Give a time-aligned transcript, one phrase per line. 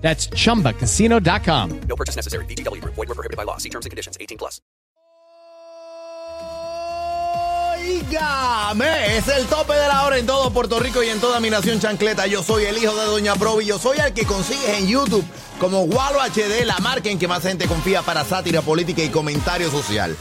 [0.00, 1.80] That's chumbacasino.com.
[1.88, 2.44] No purchase necessary.
[2.46, 2.94] VGW Group.
[2.94, 3.58] Void were prohibited by law.
[3.58, 4.18] See terms and conditions.
[4.20, 4.60] 18 plus.
[7.80, 11.50] Óigame, es el tope de la hora en todo Puerto Rico y en toda mi
[11.50, 12.26] nación chancleta.
[12.26, 13.64] Yo soy el hijo de Doña Provi.
[13.64, 15.24] Yo soy el que consigues en YouTube
[15.58, 19.70] como Gualo HD, la marca en que más gente confía para sátira política y comentario
[19.70, 20.16] social.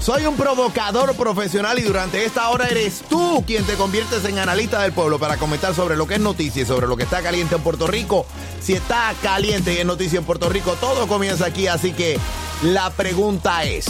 [0.00, 4.80] Soy un provocador profesional y durante esta hora eres tú quien te conviertes en analista
[4.82, 7.56] del pueblo para comentar sobre lo que es noticia y sobre lo que está caliente
[7.56, 8.24] en Puerto Rico.
[8.60, 12.18] Si está caliente y es noticia en Puerto Rico, todo comienza aquí, así que
[12.62, 13.86] la pregunta es,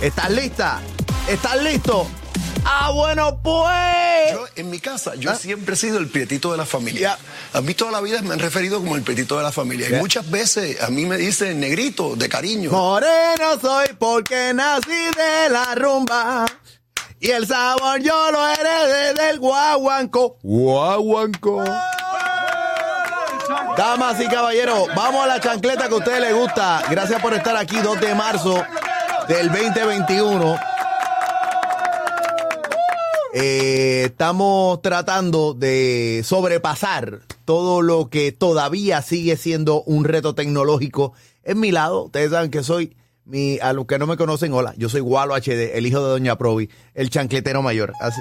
[0.00, 0.80] ¿estás lista?
[1.28, 2.06] ¿Estás listo?
[2.64, 4.32] Ah, bueno, pues...
[4.32, 7.18] Yo, en mi casa, yo siempre he sido el prietito de la familia.
[7.52, 9.88] A mí toda la vida me han referido como el prietito de la familia.
[9.88, 12.70] Y muchas veces a mí me dicen negrito, de cariño.
[12.70, 16.46] Moreno soy porque nací de la rumba.
[17.20, 20.38] Y el sabor yo lo heredé del guaguanco.
[20.42, 21.64] Guaguanco.
[23.76, 26.82] Damas y caballeros, vamos a la chancleta que a ustedes les gusta.
[26.90, 28.62] Gracias por estar aquí 2 de marzo
[29.28, 30.77] del 2021.
[33.34, 41.12] Eh, estamos tratando de sobrepasar todo lo que todavía sigue siendo un reto tecnológico
[41.44, 42.04] en mi lado.
[42.04, 45.34] Ustedes saben que soy, mi, a los que no me conocen, hola, yo soy Gualo
[45.34, 47.92] HD, el hijo de Doña Provi, el chancletero mayor.
[48.00, 48.20] Así-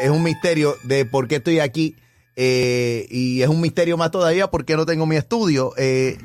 [0.00, 1.94] es un misterio de por qué estoy aquí
[2.36, 6.16] eh, y es un misterio más todavía por qué no tengo mi estudio, eh,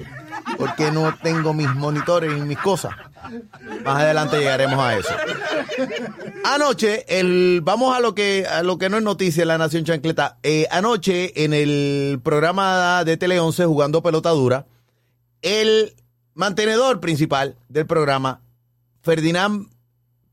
[0.57, 2.91] por qué no tengo mis monitores y mis cosas.
[3.83, 5.09] Más adelante llegaremos a eso.
[6.43, 9.85] Anoche, el, vamos a lo que a lo que no es noticia en la Nación
[9.85, 10.37] Chancleta.
[10.43, 14.65] Eh, anoche, en el programa de Tele 11, jugando pelota dura,
[15.41, 15.93] el
[16.33, 18.41] mantenedor principal del programa,
[19.01, 19.67] Ferdinand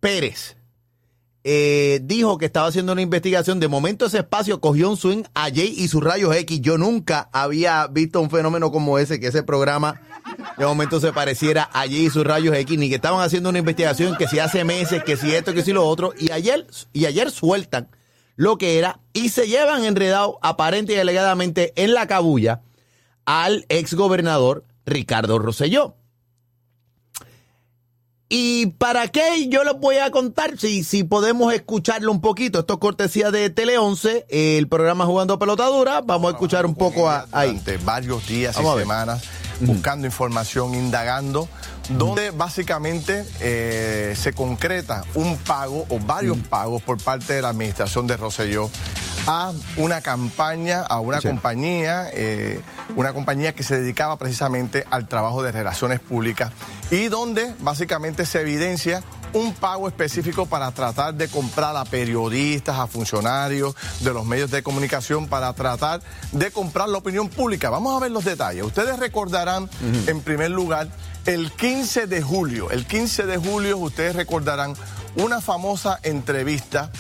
[0.00, 0.56] Pérez,
[1.48, 3.60] eh, dijo que estaba haciendo una investigación.
[3.60, 6.60] De momento ese espacio cogió un swing a Jay y sus rayos X.
[6.60, 10.00] Yo nunca había visto un fenómeno como ese, que ese programa
[10.56, 13.58] de momento se pareciera a Jay y sus rayos X, ni que estaban haciendo una
[13.58, 16.12] investigación que si hace meses, que si esto, que si lo otro.
[16.18, 17.88] Y ayer, y ayer sueltan
[18.36, 22.62] lo que era y se llevan enredado aparente y alegadamente en la cabulla
[23.24, 25.96] al ex gobernador Ricardo Rosselló.
[28.28, 30.58] ¿Y para qué yo les voy a contar?
[30.58, 32.58] Si, si podemos escucharlo un poquito.
[32.60, 36.00] Esto es cortesía de Tele 11, el programa Jugando Pelotadura.
[36.00, 37.50] Vamos a escuchar un poco a- ahí.
[37.50, 39.22] Durante varios días Vamos y semanas
[39.60, 41.48] buscando información, indagando,
[41.90, 48.06] donde básicamente eh, se concreta un pago o varios pagos por parte de la administración
[48.08, 48.68] de Rosselló
[49.28, 51.28] a una campaña, a una Sí.
[51.28, 52.60] compañía, eh,
[52.94, 56.52] una compañía que se dedicaba precisamente al trabajo de relaciones públicas
[56.90, 59.02] y donde básicamente se evidencia
[59.32, 64.62] un pago específico para tratar de comprar a periodistas, a funcionarios de los medios de
[64.62, 66.00] comunicación para tratar
[66.32, 67.68] de comprar la opinión pública.
[67.68, 68.64] Vamos a ver los detalles.
[68.64, 69.68] Ustedes recordarán,
[70.06, 70.88] en primer lugar,
[71.26, 72.70] el 15 de julio.
[72.70, 74.74] El 15 de julio ustedes recordarán
[75.16, 76.90] una famosa entrevista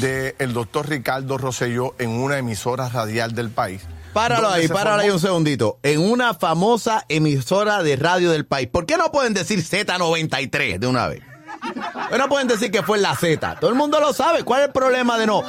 [0.00, 3.82] del doctor Ricardo Rosselló en una emisora radial del país.
[4.16, 5.78] Páralo ahí, páralo ahí un segundito.
[5.82, 8.66] En una famosa emisora de radio del país.
[8.66, 11.20] ¿Por qué no pueden decir Z93 de una vez?
[11.60, 13.56] ¿Por qué no pueden decir que fue la Z?
[13.60, 14.42] Todo el mundo lo sabe.
[14.42, 15.42] ¿Cuál es el problema de no?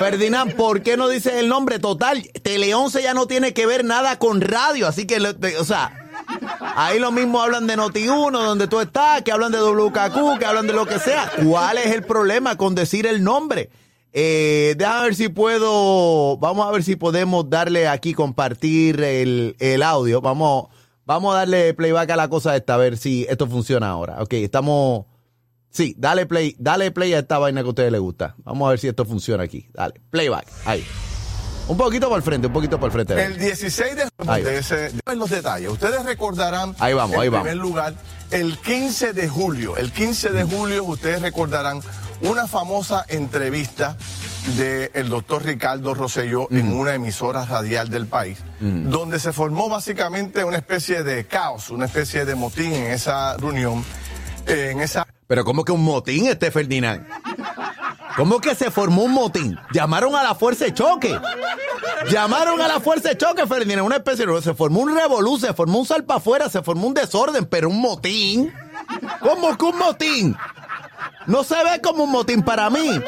[0.00, 2.28] Ferdinand, ¿por qué no dices el nombre total?
[2.42, 5.20] Tele 11 ya no tiene que ver nada con radio, así que,
[5.56, 5.92] o sea,
[6.74, 10.66] ahí lo mismo hablan de Noti1, donde tú estás, que hablan de WKQ, que hablan
[10.66, 11.30] de lo que sea.
[11.46, 13.70] ¿Cuál es el problema con decir el nombre?
[14.16, 19.82] Eh, déjame ver si puedo, vamos a ver si podemos darle aquí, compartir el, el
[19.82, 20.20] audio.
[20.20, 20.68] Vamos,
[21.04, 24.22] vamos a darle playback a la cosa esta, a ver si esto funciona ahora.
[24.22, 25.06] Ok, estamos...
[25.68, 28.36] Sí, dale play, dale play a esta vaina que a ustedes les gusta.
[28.44, 29.68] Vamos a ver si esto funciona aquí.
[29.74, 30.84] Dale, playback, ahí.
[31.66, 33.20] Un poquito para el frente, un poquito para el frente.
[33.24, 35.70] El 16 de de ese, de los detalles.
[35.70, 36.76] Ustedes recordarán.
[36.78, 37.68] Ahí vamos, en ahí primer vamos.
[37.68, 37.94] lugar,
[38.30, 39.76] el 15 de julio.
[39.76, 41.80] El 15 de julio, ustedes recordarán
[42.22, 43.96] una famosa entrevista
[44.56, 50.58] del doctor Ricardo Rosselló en una emisora radial del país, donde se formó básicamente una
[50.58, 53.84] especie de caos, una especie de motín en esa reunión.
[54.46, 57.06] eh, En esa Pero ¿cómo que un motín este Ferdinand?
[58.16, 59.58] ¿Cómo que se formó un motín?
[59.72, 61.18] Llamaron a la fuerza de choque.
[62.10, 63.80] Llamaron a la fuerza de choque, Ferdinand.
[63.84, 64.40] Una especie de...
[64.42, 67.80] Se formó un revolú, se formó un salpa afuera, se formó un desorden, pero un
[67.80, 68.52] motín.
[69.20, 70.36] ¿Cómo que un motín?
[71.26, 73.00] No se ve como un motín para mí.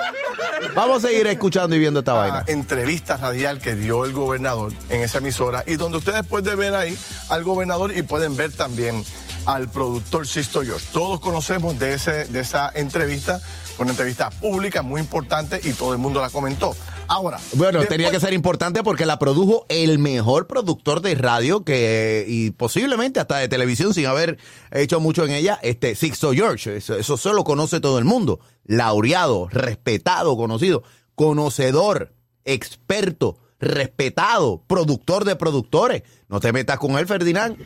[0.74, 2.44] Vamos a seguir escuchando y viendo esta vaina.
[2.46, 6.98] entrevista radial que dio el gobernador en esa emisora y donde ustedes pueden ver ahí
[7.28, 9.04] al gobernador y pueden ver también
[9.44, 10.86] al productor Sisto George.
[10.92, 13.40] Todos conocemos de, ese, de esa entrevista,
[13.78, 16.74] una entrevista pública muy importante y todo el mundo la comentó.
[17.08, 17.38] Ahora.
[17.55, 22.50] Bueno, tenía que ser importante porque la produjo el mejor productor de radio que y
[22.50, 24.38] posiblemente hasta de televisión sin haber
[24.73, 26.76] hecho mucho en ella, este Sixto George.
[26.76, 28.41] Eso, eso solo conoce todo el mundo.
[28.64, 30.82] Laureado, respetado, conocido,
[31.14, 32.12] conocedor,
[32.44, 36.02] experto, respetado, productor de productores.
[36.29, 37.56] No te metas con él, Ferdinand.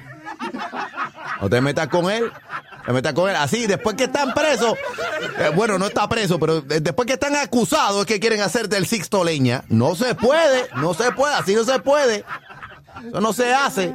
[1.41, 2.31] No te metas con él.
[2.91, 3.37] Te metas con él.
[3.37, 4.75] Así, después que están presos,
[5.39, 8.85] eh, bueno, no está preso, pero después que están acusados es que quieren hacer del
[8.85, 9.63] Sixto leña.
[9.69, 12.25] No se puede, no se puede, así no se puede.
[13.09, 13.93] Eso no se hace.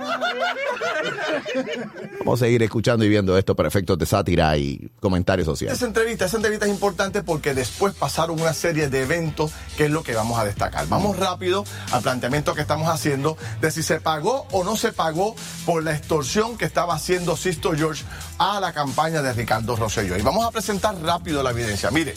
[2.19, 5.77] Vamos a seguir escuchando y viendo esto para efectos de sátira y comentarios sociales.
[5.77, 9.91] Esa entrevista, esa entrevista es importante porque después pasaron una serie de eventos que es
[9.91, 10.87] lo que vamos a destacar.
[10.87, 15.35] Vamos rápido al planteamiento que estamos haciendo de si se pagó o no se pagó
[15.65, 18.03] por la extorsión que estaba haciendo Sisto George
[18.37, 20.17] a la campaña de Ricardo Rosselló.
[20.17, 21.91] Y vamos a presentar rápido la evidencia.
[21.91, 22.15] Mire,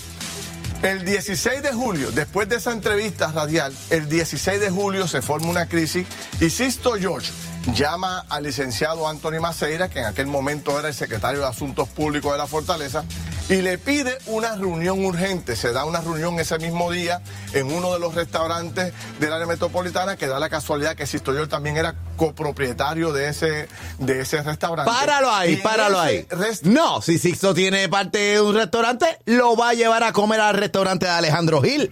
[0.83, 5.49] el 16 de julio, después de esa entrevista radial, el 16 de julio se forma
[5.49, 6.07] una crisis
[6.41, 7.33] y Sisto George
[7.75, 12.33] llama al licenciado Anthony Maceira, que en aquel momento era el secretario de Asuntos Públicos
[12.33, 13.05] de la Fortaleza,
[13.49, 15.57] y le pide una reunión urgente.
[15.57, 17.23] Se da una reunión ese mismo día
[17.55, 21.49] en uno de los restaurantes del área metropolitana, que da la casualidad que Sisto George
[21.49, 23.69] también era copropietario de ese,
[23.99, 24.91] de ese restaurante.
[24.91, 26.27] Páralo ahí, páralo ahí.
[26.63, 30.55] No, si Sixto tiene parte de un restaurante, lo va a llevar a comer al
[30.55, 31.91] restaurante de Alejandro Gil.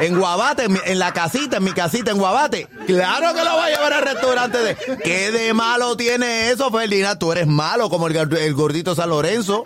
[0.00, 2.68] En Guabate, en, la casita, en mi casita en Guabate.
[2.86, 4.76] Claro que lo va a llevar al restaurante de.
[5.04, 7.18] ¿Qué de malo tiene eso, Ferdinand?
[7.18, 9.64] Tú eres malo como el, gordito San Lorenzo.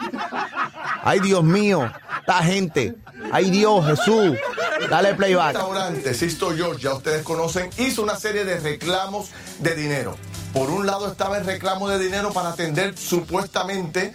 [1.03, 1.91] Ay, Dios mío,
[2.27, 2.97] la gente.
[3.33, 4.37] Ay, Dios, Jesús.
[4.91, 5.55] Dale playback.
[5.55, 10.17] El restaurante Sisto George, ya ustedes conocen, hizo una serie de reclamos de dinero.
[10.53, 14.15] Por un lado estaba el reclamo de dinero para atender supuestamente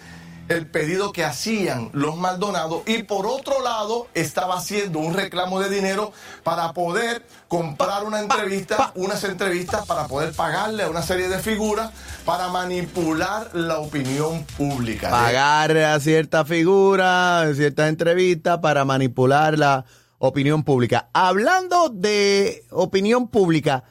[0.52, 5.68] el pedido que hacían los Maldonados y por otro lado estaba haciendo un reclamo de
[5.68, 6.12] dinero
[6.42, 11.90] para poder comprar una entrevista, unas entrevistas para poder pagarle a una serie de figuras
[12.24, 15.10] para manipular la opinión pública.
[15.10, 19.84] Pagar a cierta figura, ciertas entrevistas para manipular la
[20.18, 21.08] opinión pública.
[21.12, 23.84] Hablando de opinión pública,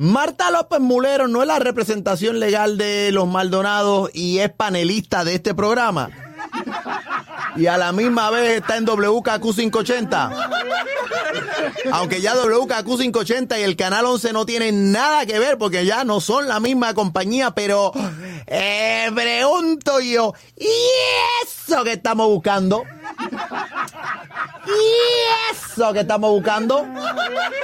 [0.00, 5.34] Marta López Mulero no es la representación legal de los Maldonados y es panelista de
[5.34, 6.08] este programa.
[7.56, 10.30] Y a la misma vez está en WKQ 580.
[11.92, 16.04] Aunque ya WKQ 580 y el Canal 11 no tienen nada que ver porque ya
[16.04, 17.92] no son la misma compañía, pero
[18.46, 20.68] eh, pregunto yo, ¿y
[21.44, 22.84] eso que estamos buscando?
[24.66, 26.86] ¿Y eso que estamos buscando?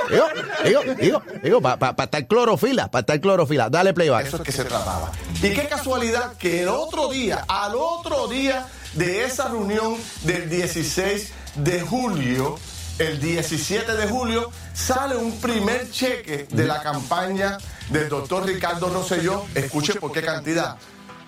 [0.09, 0.27] Digo,
[0.65, 3.69] digo, digo, digo, para estar clorofila, para estar clorofila.
[3.69, 4.27] Dale playback.
[4.27, 5.11] Eso es que se trataba.
[5.43, 11.33] Y qué casualidad que el otro día, al otro día de esa reunión del 16
[11.57, 12.59] de julio,
[12.99, 17.59] el 17 de julio, sale un primer cheque de la campaña
[17.91, 19.45] del doctor Ricardo Rosselló.
[19.55, 20.79] Escuche por qué cantidad.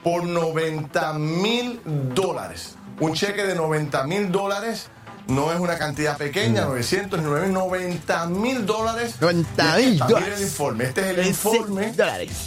[0.03, 1.81] Por 90 mil
[2.15, 2.77] dólares.
[3.01, 4.89] Un cheque de 90 mil dólares
[5.29, 9.17] no es una cantidad pequeña, 900, 90 mil dólares.
[9.21, 10.39] 90 mil dólares.
[10.39, 10.85] el informe.
[10.85, 11.95] Este es el informe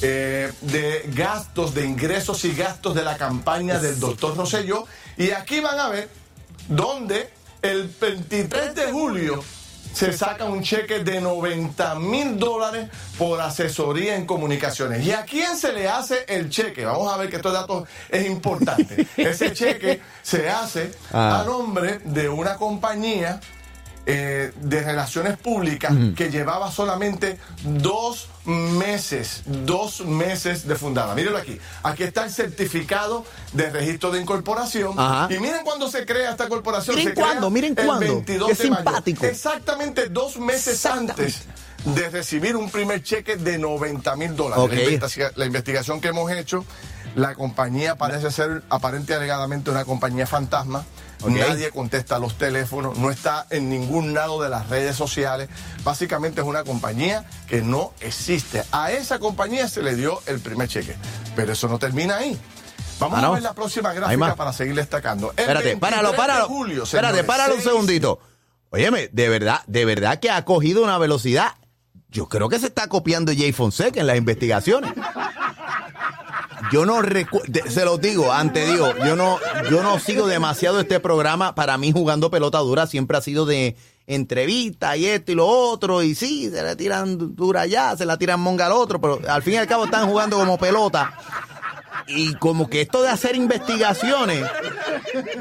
[0.01, 4.85] eh, de gastos, de ingresos y gastos de la campaña del doctor Rosselló.
[5.15, 6.09] Y aquí van a ver
[6.67, 7.29] dónde
[7.61, 9.43] el 23 de julio
[9.93, 15.05] se saca un cheque de 90 mil dólares por asesoría en comunicaciones.
[15.05, 16.86] ¿Y a quién se le hace el cheque?
[16.86, 19.07] Vamos a ver que estos datos es importante.
[19.17, 21.43] Ese cheque se hace a ah.
[21.45, 23.39] nombre de una compañía
[24.05, 31.13] eh, de relaciones públicas que llevaba solamente dos meses, dos meses de fundada.
[31.13, 31.60] Mírenlo aquí.
[31.84, 34.96] Aquí está el certificado de registro de incorporación.
[35.29, 36.96] Y miren cuándo se crea esta corporación.
[36.96, 38.00] Miren cuándo, miren cuándo.
[38.00, 39.25] 22 Qué simpático.
[39.25, 41.43] Exactamente dos meses antes
[41.86, 45.01] de recibir un primer cheque de 90 mil dólares.
[45.36, 46.65] La, investigación que hemos hecho,
[47.15, 50.86] la compañía parece ser aparente alegadamente una compañía fantasma
[51.28, 55.50] Nadie contesta los teléfonos, no está en ningún lado de las redes sociales.
[55.84, 58.63] Básicamente es una compañía que no existe.
[58.72, 60.96] A esa compañía se le dio el primer cheque.
[61.36, 62.40] Pero eso no termina ahí.
[63.00, 65.34] Vamos ah, a ver la próxima gráfica para seguir destacando.
[65.36, 66.48] espérate, páralo, páralo.
[66.48, 68.20] Julio, espérate, páralo un segundito.
[68.70, 71.56] Óyeme, de verdad, de verdad que ha cogido una velocidad.
[72.10, 74.94] Yo creo que se está copiando Jay Fonseca en las investigaciones.
[76.72, 81.00] Yo no recuerdo, se los digo, ante Dios, yo no, yo no sigo demasiado este
[81.00, 81.54] programa.
[81.54, 83.75] Para mí, jugando pelota dura siempre ha sido de
[84.08, 86.01] entrevista y esto y lo otro.
[86.04, 89.44] Y sí, se le tiran dura allá, se la tiran monga al otro, pero al
[89.44, 91.13] fin y al cabo están jugando como pelota.
[92.08, 94.44] Y como que esto de hacer investigaciones,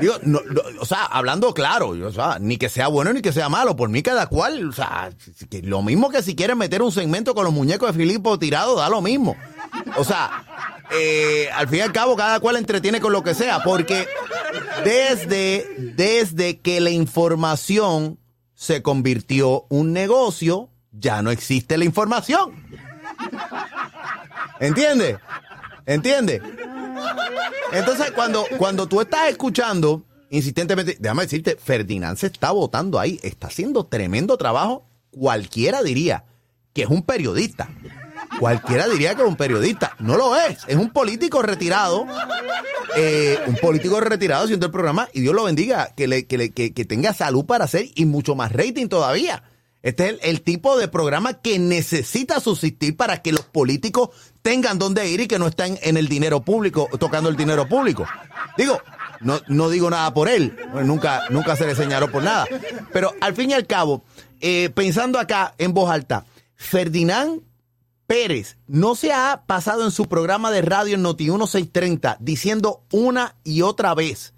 [0.00, 3.32] digo, no, no, o sea, hablando claro, o sea, ni que sea bueno ni que
[3.32, 5.10] sea malo, por mí cada cual, o sea,
[5.62, 8.88] lo mismo que si quieren meter un segmento con los muñecos de Filipo tirado, da
[8.88, 9.36] lo mismo.
[9.96, 10.44] O sea,
[10.92, 14.06] eh, al fin y al cabo, cada cual entretiene con lo que sea, porque
[14.84, 15.66] desde,
[15.96, 18.18] desde que la información
[18.54, 22.52] se convirtió un negocio, ya no existe la información.
[24.60, 25.18] ¿Entiendes?
[25.86, 26.42] ¿Entiendes?
[27.72, 33.46] Entonces, cuando, cuando tú estás escuchando insistentemente, déjame decirte, Ferdinand se está votando ahí, está
[33.48, 34.86] haciendo tremendo trabajo.
[35.10, 36.24] Cualquiera diría
[36.72, 37.68] que es un periodista.
[38.38, 39.94] Cualquiera diría que es un periodista.
[39.98, 40.58] No lo es.
[40.66, 42.06] Es un político retirado.
[42.96, 45.08] eh, un político retirado haciendo el programa.
[45.12, 45.92] Y Dios lo bendiga.
[45.96, 49.42] Que, le, que, le- que- que tenga salud para hacer y mucho más rating todavía.
[49.82, 54.10] Este es el, tipo de programa que necesita subsistir para que los políticos
[54.42, 58.06] tengan dónde ir y que no estén en el dinero público, tocando el dinero público.
[58.58, 58.78] Digo,
[59.20, 62.44] no, no digo nada por él, nunca, nunca se le señaló por nada.
[62.92, 64.04] Pero al fin y al cabo,
[64.42, 67.40] eh, pensando acá en voz alta, Ferdinand
[68.10, 73.36] Pérez no se ha pasado en su programa de radio en Noti 1630 diciendo una
[73.44, 74.34] y otra vez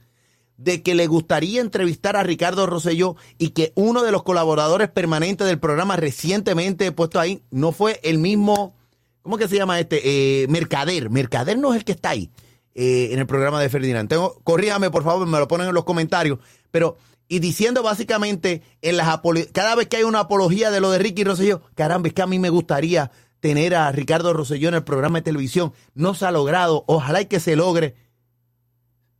[0.58, 5.46] de que le gustaría entrevistar a Ricardo Rosselló y que uno de los colaboradores permanentes
[5.46, 8.76] del programa recientemente puesto ahí no fue el mismo,
[9.22, 10.02] ¿cómo que se llama este?
[10.42, 11.08] Eh, Mercader.
[11.08, 12.28] Mercader no es el que está ahí
[12.74, 14.06] eh, en el programa de Ferdinand.
[14.06, 16.40] Tengo, corríjame, por favor, me lo ponen en los comentarios.
[16.70, 19.18] Pero, y diciendo básicamente, en las
[19.52, 22.26] cada vez que hay una apología de lo de Ricky Rosselló, caramba, es que a
[22.26, 23.10] mí me gustaría
[23.42, 25.72] tener a Ricardo Rosselló en el programa de televisión.
[25.94, 27.96] No se ha logrado, ojalá y que se logre.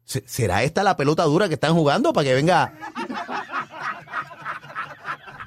[0.05, 2.73] ¿Se- ¿Será esta la pelota dura que están jugando para que venga?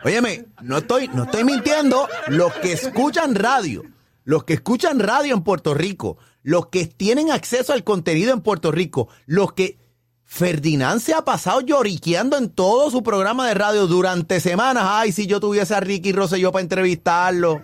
[0.03, 2.07] Óyeme, no estoy, no estoy mintiendo.
[2.27, 3.81] Los que escuchan radio,
[4.25, 8.71] los que escuchan radio en Puerto Rico, los que tienen acceso al contenido en Puerto
[8.73, 9.79] Rico, los que
[10.25, 14.83] Ferdinand se ha pasado lloriqueando en todo su programa de radio durante semanas.
[14.87, 17.61] Ay, si yo tuviese a Ricky Rosselló para entrevistarlo.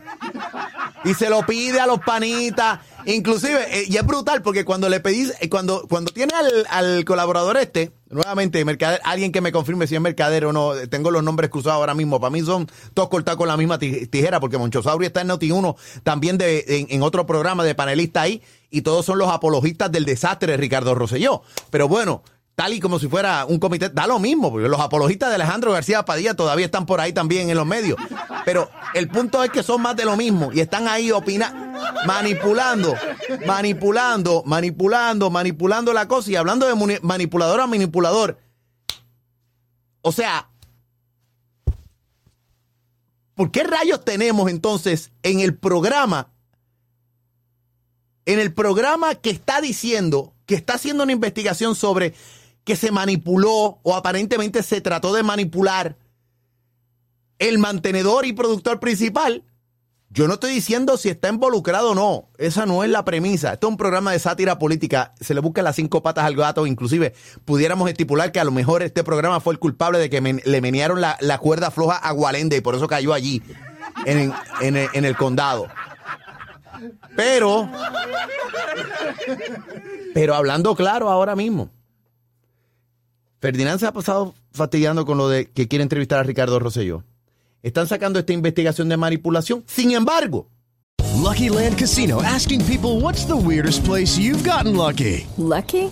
[1.03, 2.79] Y se lo pide a los panitas.
[3.05, 6.31] Inclusive, eh, y es brutal porque cuando le pedís, eh, cuando, cuando tiene
[6.69, 10.85] al, colaborador este, nuevamente, Mercader, alguien que me confirme si es Mercader o no, eh,
[10.87, 12.19] tengo los nombres cruzados ahora mismo.
[12.19, 15.75] Para mí son todos cortados con la misma ti- tijera porque Monchosaurio está en Noti1,
[16.03, 20.05] también de, en, en otro programa de panelista ahí, y todos son los apologistas del
[20.05, 21.41] desastre de Ricardo Rosselló.
[21.71, 22.21] Pero bueno,
[22.55, 25.71] tal y como si fuera un comité, da lo mismo, porque los apologistas de Alejandro
[25.71, 27.97] García Padilla todavía están por ahí también en los medios.
[28.45, 31.57] Pero el punto es que son más de lo mismo y están ahí opinando,
[32.05, 32.95] manipulando,
[33.45, 38.39] manipulando, manipulando, manipulando la cosa y hablando de manipulador a manipulador.
[40.01, 40.49] O sea,
[43.35, 46.27] ¿por qué rayos tenemos entonces en el programa
[48.25, 52.13] en el programa que está diciendo que está haciendo una investigación sobre
[52.71, 55.97] que se manipuló o aparentemente se trató de manipular
[57.37, 59.43] el mantenedor y productor principal,
[60.09, 62.29] yo no estoy diciendo si está involucrado o no.
[62.37, 63.51] Esa no es la premisa.
[63.51, 65.13] Esto es un programa de sátira política.
[65.19, 66.65] Se le busca las cinco patas al gato.
[66.65, 67.13] Inclusive
[67.43, 71.01] pudiéramos estipular que a lo mejor este programa fue el culpable de que le menearon
[71.01, 73.43] la, la cuerda floja a Gualende y por eso cayó allí,
[74.05, 75.67] en, en el- en el condado.
[77.17, 77.69] Pero,
[80.13, 81.69] pero hablando claro ahora mismo,
[83.41, 87.03] Ferdinand se ha pasado fastidiando con lo de que quiere entrevistar a Ricardo Rosselló.
[87.63, 89.63] Están sacando esta investigación de manipulación.
[89.65, 90.47] Sin embargo,
[91.17, 95.25] Lucky Land Casino asking people what's the weirdest place you've gotten lucky?
[95.37, 95.91] Lucky?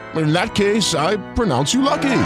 [0.15, 2.23] in that case, I pronounce you lucky.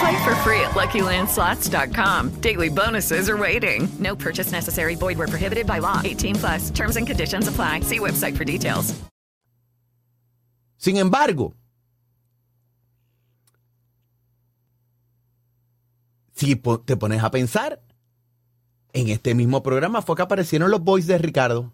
[0.00, 2.40] Play for free at LuckyLandSlots.com.
[2.40, 3.88] Daily bonuses are waiting.
[3.98, 4.94] No purchase necessary.
[4.94, 6.00] Void were prohibited by law.
[6.04, 6.70] 18 plus.
[6.70, 7.80] Terms and conditions apply.
[7.80, 8.94] See website for details.
[10.78, 11.54] Sin embargo,
[16.34, 17.80] si te pones a pensar,
[18.92, 21.72] en este mismo programa fue que aparecieron los boys de Ricardo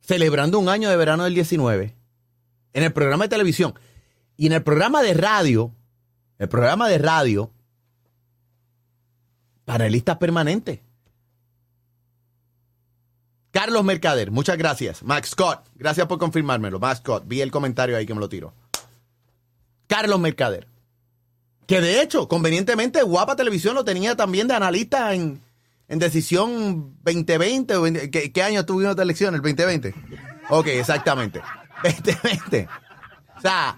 [0.00, 1.96] celebrando un año de verano del 19
[2.76, 3.74] en el programa de televisión.
[4.36, 5.74] Y en el programa de radio,
[6.38, 7.50] el programa de radio,
[9.64, 10.80] panelistas permanentes.
[13.50, 15.02] Carlos Mercader, muchas gracias.
[15.02, 16.78] Max Scott, gracias por confirmármelo.
[16.78, 18.52] Max Scott, vi el comentario ahí que me lo tiró.
[19.86, 20.68] Carlos Mercader.
[21.66, 25.40] Que de hecho, convenientemente, Guapa Televisión lo tenía también de analista en,
[25.88, 27.74] en Decisión 2020.
[27.76, 29.34] o 20 ¿Qué, qué año tuvimos de elección?
[29.34, 29.94] ¿El 2020?
[30.50, 31.40] Ok, exactamente.
[31.82, 32.68] 2020.
[33.36, 33.76] O sea,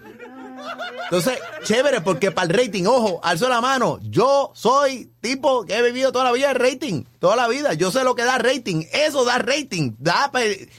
[1.05, 3.99] entonces, chévere, porque para el rating, ojo, alzo la mano.
[4.03, 7.73] Yo soy tipo que he vivido toda la vida el rating, toda la vida.
[7.75, 8.85] Yo sé lo que da rating.
[8.93, 9.95] Eso da rating.
[9.99, 10.31] ¿Da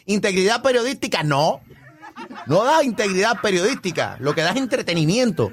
[0.05, 1.23] integridad periodística?
[1.23, 1.61] No.
[2.45, 4.17] No da integridad periodística.
[4.19, 5.51] Lo que da es entretenimiento.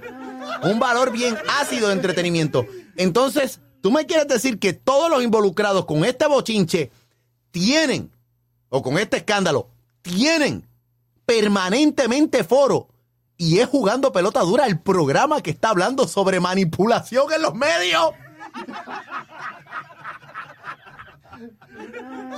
[0.62, 2.66] Un valor bien ácido de entretenimiento.
[2.96, 6.90] Entonces, tú me quieres decir que todos los involucrados con este bochinche
[7.50, 8.10] tienen,
[8.68, 9.70] o con este escándalo,
[10.02, 10.66] tienen
[11.26, 12.88] permanentemente foro.
[13.36, 18.12] Y es jugando pelota dura el programa que está hablando sobre manipulación en los medios.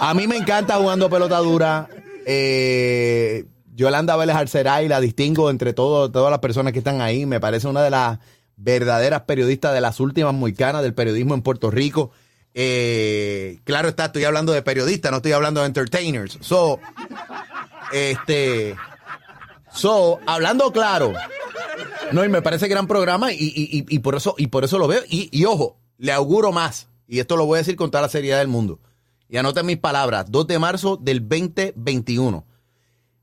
[0.00, 1.88] A mí me encanta jugando pelota dura.
[2.26, 7.26] Eh, Yolanda Vélez Arceray, la distingo entre todo- todas las personas que están ahí.
[7.26, 8.18] Me parece una de las
[8.57, 12.11] verdaderas periodistas de las últimas moicanas del periodismo en Puerto Rico.
[12.54, 16.38] Eh, claro está, estoy hablando de periodistas, no estoy hablando de entertainers.
[16.40, 16.80] So,
[17.92, 18.76] este,
[19.73, 21.12] so, hablando claro,
[22.12, 24.88] no, y me parece gran programa y, y- y- por eso, y por eso lo
[24.88, 25.02] veo.
[25.09, 28.38] Y, ojo, le auguro más, y esto lo voy a decir con toda la seriedad
[28.38, 28.80] del mundo.
[29.28, 32.45] Y anoten mis palabras, 2 de marzo del 2021.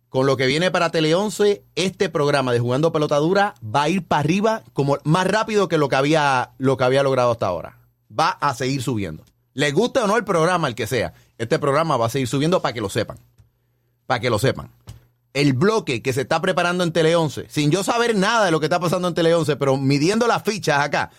[0.09, 3.89] Con lo que viene para Tele 11, este programa de Jugando Pelota Dura va a
[3.89, 7.47] ir para arriba como más rápido que lo que había, lo que había logrado hasta
[7.47, 7.79] ahora.
[8.17, 9.23] Va a seguir subiendo.
[9.53, 12.61] Les guste o no el programa, el que sea, este programa va a seguir subiendo
[12.61, 13.17] para que lo sepan.
[14.07, 14.71] Para que lo sepan.
[15.33, 18.59] El bloque que se está preparando en Tele 11, sin yo saber nada de lo
[18.59, 21.11] que está pasando en Tele 11, pero midiendo las fichas acá,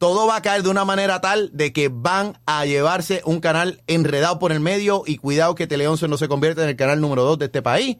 [0.00, 3.82] todo va a caer de una manera tal de que van a llevarse un canal
[3.86, 7.02] enredado por el medio y cuidado que Tele 11 no se convierta en el canal
[7.02, 7.98] número 2 de este país.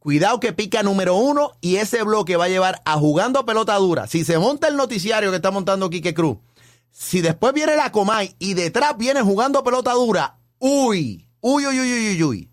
[0.00, 4.06] Cuidado que pica número uno y ese bloque va a llevar a jugando pelota dura.
[4.06, 6.38] Si se monta el noticiario que está montando Quique Cruz,
[6.90, 11.92] si después viene la Comay y detrás viene jugando pelota dura, uy, uy, uy, uy,
[11.92, 12.50] uy, uy, uy.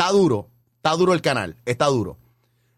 [0.00, 2.16] Está duro, está duro el canal, está duro.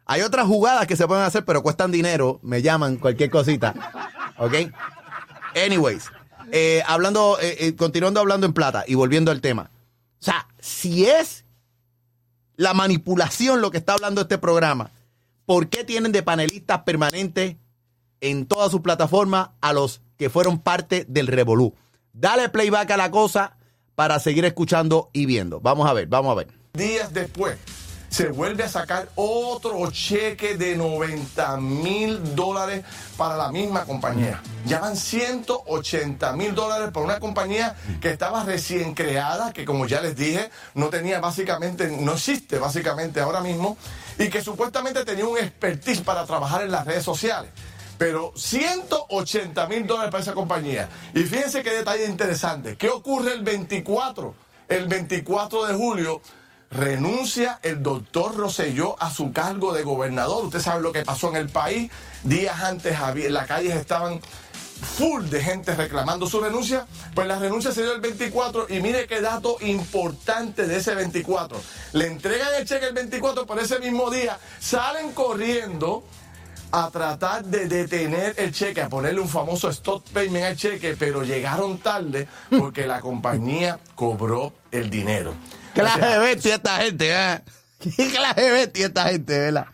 [0.07, 2.41] Hay otras jugadas que se pueden hacer, pero cuestan dinero.
[2.43, 3.77] Me llaman, cualquier cosita.
[4.39, 4.55] ¿Ok?
[5.55, 6.11] Anyways,
[6.51, 9.71] eh, hablando, eh, eh, continuando hablando en plata y volviendo al tema.
[10.21, 11.45] O sea, si es
[12.57, 14.91] la manipulación lo que está hablando este programa,
[15.47, 17.55] ¿por qué tienen de panelistas permanentes
[18.21, 21.77] en todas sus plataformas a los que fueron parte del Revolú?
[22.13, 23.59] Dale playback a la cosa
[23.95, 25.61] para seguir escuchando y viendo.
[25.61, 26.62] Vamos a ver, vamos a ver.
[26.73, 27.59] Días después
[28.09, 32.83] se vuelve a sacar otro cheque de 90 mil dólares
[33.17, 34.43] para la misma compañía.
[34.67, 40.01] Ya van 180 mil dólares por una compañía que estaba recién creada, que como ya
[40.01, 43.79] les dije, no tenía básicamente, no existe básicamente ahora mismo,
[44.19, 47.51] y que supuestamente tenía un expertise para trabajar en las redes sociales.
[47.97, 50.89] Pero 180 mil dólares para esa compañía.
[51.15, 52.77] Y fíjense qué detalle interesante.
[52.77, 54.35] ¿Qué ocurre el 24?
[54.69, 56.23] El 24 de julio
[56.73, 60.47] renuncia el doctor Rosselló a su cargo de gobernador.
[60.47, 61.91] Usted sabe lo que pasó en el país.
[62.25, 62.97] Días antes
[63.31, 64.21] las calles estaban
[64.83, 66.87] full de gente reclamando su renuncia.
[67.15, 71.61] Pues la renuncia se dio el 24 y mire qué dato importante de ese 24.
[71.93, 76.05] Le entregan el cheque el 24, por ese mismo día salen corriendo
[76.75, 81.23] a tratar de detener el cheque, a ponerle un famoso stop payment al cheque, pero
[81.23, 82.27] llegaron tarde
[82.59, 85.35] porque la compañía cobró el dinero.
[85.75, 87.41] ¿Qué O clase de bestia esta gente, eh?
[87.97, 89.67] ¿Qué clase de bestia esta gente, verdad?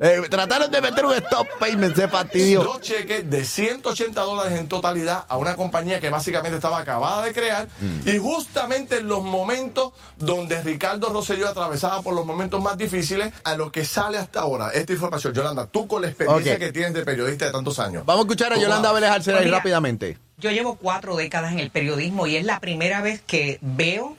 [0.00, 2.62] Eh, trataron de meter un stop payment, se fastidió.
[2.64, 7.32] Dos cheques de 180 dólares en totalidad a una compañía que básicamente estaba acabada de
[7.34, 8.08] crear Mm.
[8.08, 13.54] y justamente en los momentos donde Ricardo Rosselló atravesaba por los momentos más difíciles, a
[13.54, 17.04] lo que sale hasta ahora, esta información, Yolanda, tú con la experiencia que tienes de
[17.04, 18.04] periodista de tantos años.
[18.06, 18.92] Vamos a escuchar a ¿Cómo Yolanda?
[18.92, 19.58] Vélez Arcelay Mira.
[19.58, 20.16] rápidamente.
[20.38, 24.16] Yo llevo cuatro décadas en el periodismo y es la primera vez que veo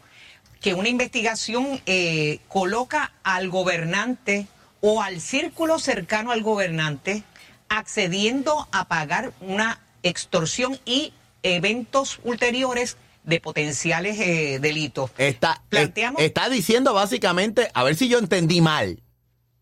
[0.63, 4.47] que una investigación eh, coloca al gobernante
[4.81, 7.23] o al círculo cercano al gobernante
[7.67, 12.95] accediendo a pagar una extorsión y eventos ulteriores
[13.25, 15.11] de potenciales eh, delitos.
[15.17, 19.03] Está, Planteamos- eh, está diciendo básicamente, a ver si yo entendí mal.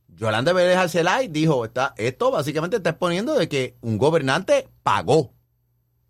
[0.07, 5.33] Yolanda Vélez Arcelay dijo, está, esto básicamente está exponiendo de que un gobernante pagó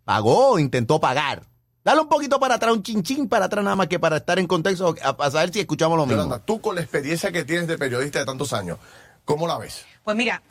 [0.04, 1.46] Pagó, intentó pagar.
[1.84, 4.46] Dale un poquito para atrás, un chinchín para atrás nada más que para estar en
[4.46, 6.22] contexto, a, a saber si escuchamos lo mismo.
[6.22, 8.78] Yolanda, tú con la experiencia que tienes de periodista de tantos años,
[9.24, 9.84] ¿cómo la ves?
[10.04, 10.42] Pues mira,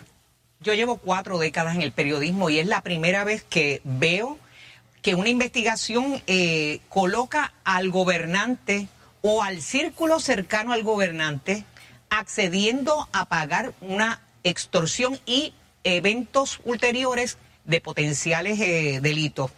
[0.59, 4.37] yo llevo cuatro décadas en el periodismo y es la primera vez que veo
[5.01, 8.87] que una investigación eh, coloca al gobernante
[9.21, 11.65] o al círculo cercano al gobernante
[12.09, 19.51] accediendo a pagar una extorsión y eventos ulteriores de potenciales eh, delitos.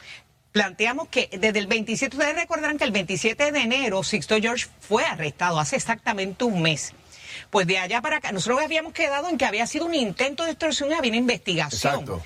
[0.53, 5.03] Planteamos que desde el 27, ustedes recordarán que el 27 de enero Sixto George fue
[5.03, 6.93] arrestado hace exactamente un mes.
[7.49, 10.51] Pues de allá para acá, nosotros habíamos quedado en que había sido un intento de
[10.51, 11.93] extorsión y había una investigación.
[11.93, 12.23] Exacto.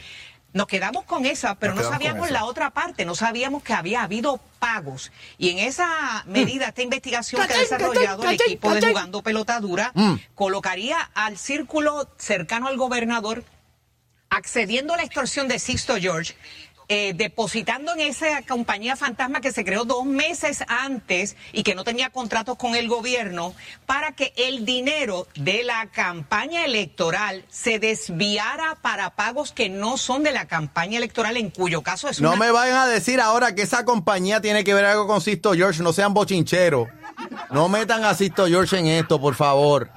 [0.51, 4.03] Nos quedamos con esa, pero Nos no sabíamos la otra parte, no sabíamos que había
[4.03, 5.13] habido pagos.
[5.37, 9.93] Y en esa medida, esta investigación que ha desarrollado el equipo de Jugando Pelota Dura,
[10.35, 13.45] colocaría al círculo cercano al gobernador
[14.29, 16.35] accediendo a la extorsión de Sixto George,
[16.89, 21.83] eh, depositando en esa compañía fantasma que se creó dos meses antes y que no
[21.83, 23.53] tenía contratos con el gobierno,
[23.85, 30.23] para que el dinero de la campaña electoral se desviara para pagos que no son
[30.23, 33.53] de la campaña electoral, en cuyo caso es No una me vayan a decir ahora
[33.53, 36.87] que esa compañía tiene que ver algo con Sisto George, no sean bochincheros.
[37.51, 39.89] No metan a Sisto George en esto, por favor.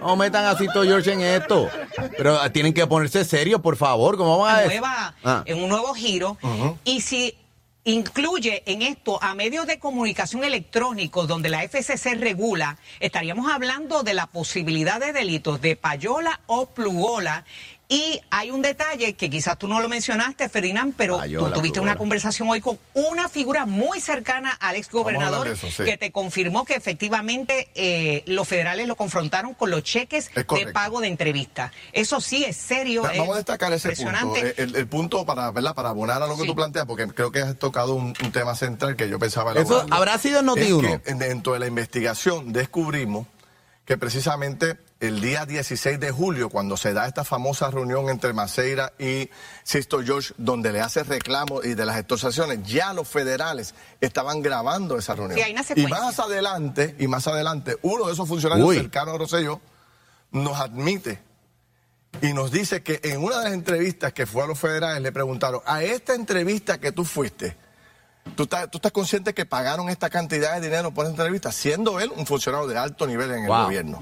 [0.00, 1.68] No metan a Sisto George en esto.
[2.16, 4.16] Pero ah, tienen que ponerse serios, por favor.
[4.16, 5.42] ¿Cómo van a nueva, Ah.
[5.46, 6.36] en un nuevo giro.
[6.84, 7.36] Y si
[7.84, 14.14] incluye en esto a medios de comunicación electrónicos donde la FCC regula, estaríamos hablando de
[14.14, 17.44] la posibilidad de delitos de payola o plugola.
[17.90, 21.80] Y hay un detalle que quizás tú no lo mencionaste, Ferdinand, pero Payola, tú tuviste
[21.80, 25.68] una conversación hoy con una figura muy cercana al ex gobernador Vamos a hablar de
[25.68, 25.88] eso, sí.
[25.90, 31.00] que te confirmó que efectivamente eh, los federales lo confrontaron con los cheques de pago
[31.00, 31.72] de entrevista.
[31.94, 33.04] Eso sí es serio.
[33.04, 34.36] Va- es Vamos a destacar ese punto.
[34.36, 35.74] Eh, El, el punto para, ¿verdad?
[35.74, 36.46] para abonar a lo que Sí.
[36.46, 39.86] tú planteas, porque creo que has tocado un, un tema central que yo pensaba Eso
[39.90, 43.26] habrá sido en Noti Es que dentro de la investigación descubrimos
[43.86, 48.92] que precisamente el día 16 de julio, cuando se da esta famosa reunión entre Maceira
[48.98, 49.30] y
[49.62, 54.98] Sisto George, donde le hace reclamo y de las extorsiones, ya los federales estaban grabando
[54.98, 55.38] esa reunión.
[55.38, 58.76] Sí, hay una y más adelante, y más adelante, uno de esos funcionarios Uy.
[58.76, 59.60] cercanos a Rosselló
[60.32, 61.22] nos admite
[62.20, 65.12] y nos dice que en una de las entrevistas que fue a los federales le
[65.12, 67.56] preguntaron, a esta entrevista que tú fuiste,
[68.36, 72.00] ¿tú estás, tú estás consciente que pagaron esta cantidad de dinero por esa entrevista, siendo
[72.00, 73.98] él un funcionario de alto nivel en el gobierno?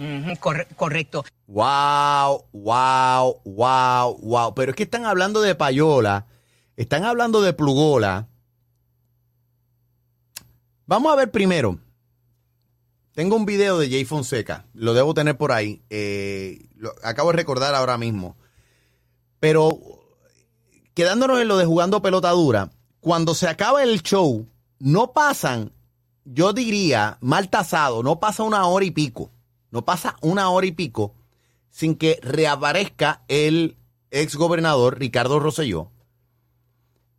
[0.77, 1.25] Correcto.
[1.47, 4.55] Wow, wow, wow, wow.
[4.55, 6.27] Pero es que están hablando de payola,
[6.77, 8.29] están hablando de plugola.
[10.87, 11.79] Vamos a ver primero.
[13.15, 15.83] Tengo un video de Jay Fonseca, lo debo tener por ahí.
[15.89, 18.37] eh, lo acabo de recordar ahora mismo.
[19.41, 19.79] Pero
[20.95, 22.71] quedándonos en lo de jugando pelota dura,
[23.07, 24.49] cuando se acaba el show,
[24.81, 25.71] no pasan,
[26.25, 29.31] yo diría, mal tasado, no pasa una hora y pico.
[29.71, 31.15] No pasa una hora y pico
[31.71, 33.77] sin que reaparezca el
[34.11, 35.93] ex gobernador Ricardo Rosselló.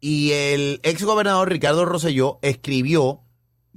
[0.02, 3.22] Y el ex gobernador Ricardo Rosselló escribió,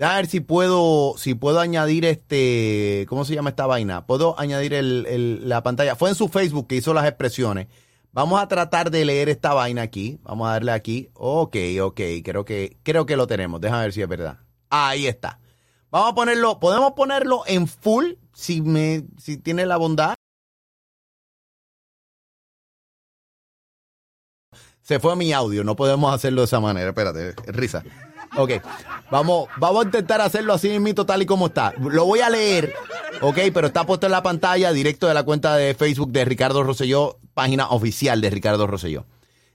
[0.01, 4.05] a ver si puedo, si puedo añadir este, ¿cómo se llama esta vaina?
[4.05, 5.95] Puedo añadir el- la pantalla.
[5.95, 7.69] Fue en su Facebook que hizo las expresiones.
[8.13, 10.19] Vamos a tratar de leer esta vaina aquí.
[10.23, 11.11] Vamos a darle aquí.
[11.15, 13.61] Ok, ok, creo que, creo que lo tenemos.
[13.61, 14.39] Déjame ver si es verdad.
[14.69, 15.39] Ahí está.
[15.91, 20.15] Vamos a ponerlo, podemos ponerlo en full si me, si tiene la bondad.
[24.83, 26.89] Se fue mi audio, no podemos hacerlo de esa manera.
[26.89, 27.85] Espérate, risa.
[28.37, 28.53] Ok,
[29.11, 31.75] vamos, vamos a intentar hacerlo así mismo, tal y como está.
[31.81, 32.73] Lo voy a leer,
[33.21, 36.63] ok, pero está puesto en la pantalla, directo de la cuenta de Facebook de Ricardo
[36.63, 39.07] Rosselló, página oficial de Ricardo Rosselló.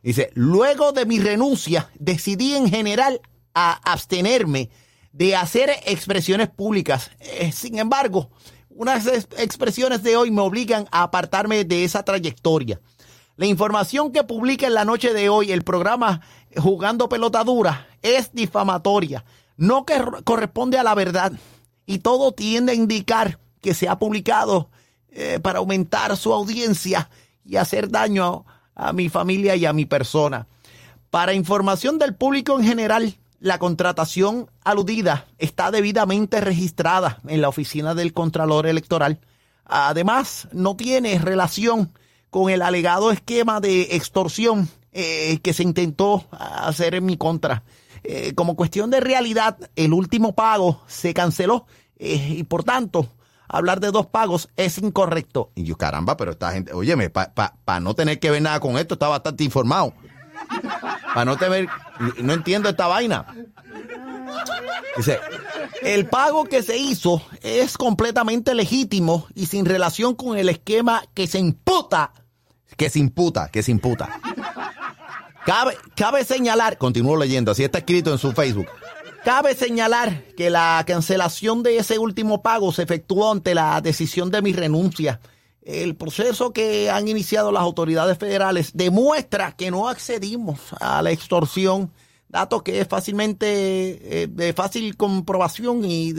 [0.03, 3.21] Dice, luego de mi renuncia, decidí en general
[3.53, 4.69] a abstenerme
[5.13, 7.09] de hacer expresiones públicas.
[7.21, 8.29] Eh, sin embargo,
[8.69, 12.81] unas ex- expresiones de hoy me obligan a apartarme de esa trayectoria.
[13.37, 16.21] La información que publica en la noche de hoy el programa
[16.57, 19.25] Jugando Pelota Dura es difamatoria,
[19.57, 21.31] no que corresponde a la verdad.
[21.85, 24.69] Y todo tiende a indicar que se ha publicado
[25.09, 27.09] eh, para aumentar su audiencia
[27.43, 30.47] y hacer daño a, a mi familia y a mi persona.
[31.09, 37.93] Para información del público en general, la contratación aludida está debidamente registrada en la oficina
[37.93, 39.19] del Contralor Electoral.
[39.65, 41.91] Además, no tiene relación
[42.29, 47.63] con el alegado esquema de extorsión eh, que se intentó hacer en mi contra.
[48.07, 51.65] Eh, como cuestión de realidad, el último pago se canceló
[51.97, 53.09] eh, y por tanto,
[53.47, 55.51] hablar de dos pagos es incorrecto.
[55.55, 58.93] Y yo, caramba, pero esta gente, óyeme, para no tener que ver nada con esto,
[58.93, 59.93] está bastante informado.
[61.13, 61.67] Para no te ver,
[62.21, 63.25] no entiendo esta vaina.
[64.97, 65.19] Dice,
[65.81, 71.25] el pago que se hizo es completamente legítimo y sin relación con el esquema que
[71.25, 72.11] se imputa,
[72.77, 74.19] que se imputa, que se imputa.
[75.45, 78.67] Cabe, señalar, continúo leyendo, así está escrito en su Facebook.
[79.23, 84.41] Cabe señalar que la cancelación de ese último pago se efectuó ante la decisión de
[84.41, 85.19] mi renuncia.
[85.61, 91.91] El proceso que han iniciado las autoridades federales demuestra que no accedimos a la extorsión,
[92.27, 96.13] dato que es fácilmente eh, de fácil comprobación y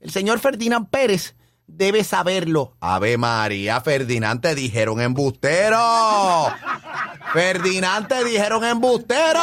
[0.00, 1.34] el señor Ferdinand Pérez
[1.66, 2.76] debe saberlo.
[2.80, 5.78] Ave María, Ferdinand te dijeron embustero.
[7.32, 9.40] Ferdinand te dijeron embustero.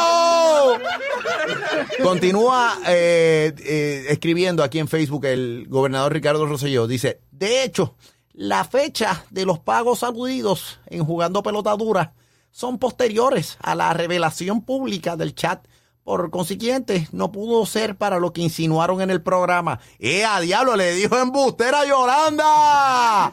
[2.02, 6.86] Continúa eh, eh, escribiendo aquí en Facebook el gobernador Ricardo Rosselló.
[6.86, 7.94] Dice, de hecho,
[8.32, 12.14] la fecha de los pagos aludidos en jugando pelota dura
[12.50, 15.66] son posteriores a la revelación pública del chat.
[16.04, 19.80] Por consiguiente, no pudo ser para lo que insinuaron en el programa.
[19.98, 20.76] ¡Eh, a diablo!
[20.76, 23.30] Le dijo embustera Yolanda.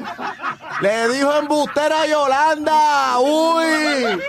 [0.81, 3.19] Le dijo embustera Yolanda.
[3.19, 4.21] ¡Uy!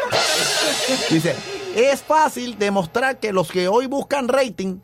[1.09, 1.37] Dice,
[1.77, 4.81] es fácil demostrar que los que hoy buscan rating.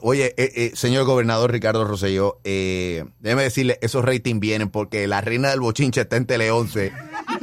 [0.00, 5.20] Oye, eh, eh, señor gobernador Ricardo Rosselló, eh, déjeme decirle, esos ratings vienen porque la
[5.20, 6.92] reina del bochinche está en Tele 11.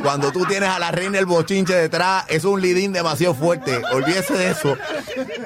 [0.02, 3.82] Cuando tú tienes a la reina del bochinche detrás, es un lidín demasiado fuerte.
[3.94, 4.78] Olvídese de eso.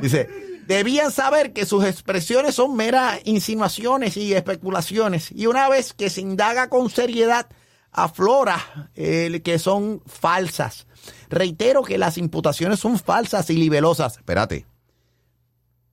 [0.02, 0.28] Dice,
[0.66, 5.32] debían saber que sus expresiones son meras insinuaciones y especulaciones.
[5.32, 7.48] Y una vez que se indaga con seriedad,
[7.92, 10.88] aflora eh, que son falsas.
[11.30, 14.18] Reitero que las imputaciones son falsas y libelosas.
[14.18, 14.66] Espérate.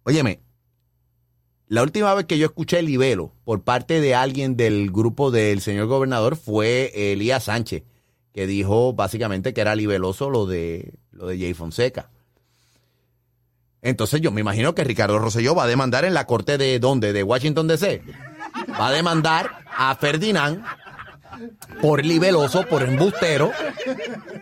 [0.05, 0.41] Óyeme,
[1.69, 5.87] la última vez que yo escuché libelo por parte de alguien del grupo del señor
[5.87, 7.83] gobernador fue Elías Sánchez,
[8.33, 12.11] que dijo básicamente que era libeloso lo de, lo de Jay Fonseca.
[13.83, 17.13] Entonces yo me imagino que Ricardo Rosselló va a demandar en la corte de ¿dónde?
[17.13, 18.03] De Washington DC.
[18.79, 20.65] Va a demandar a Ferdinand
[21.81, 23.53] por libeloso, por embustero.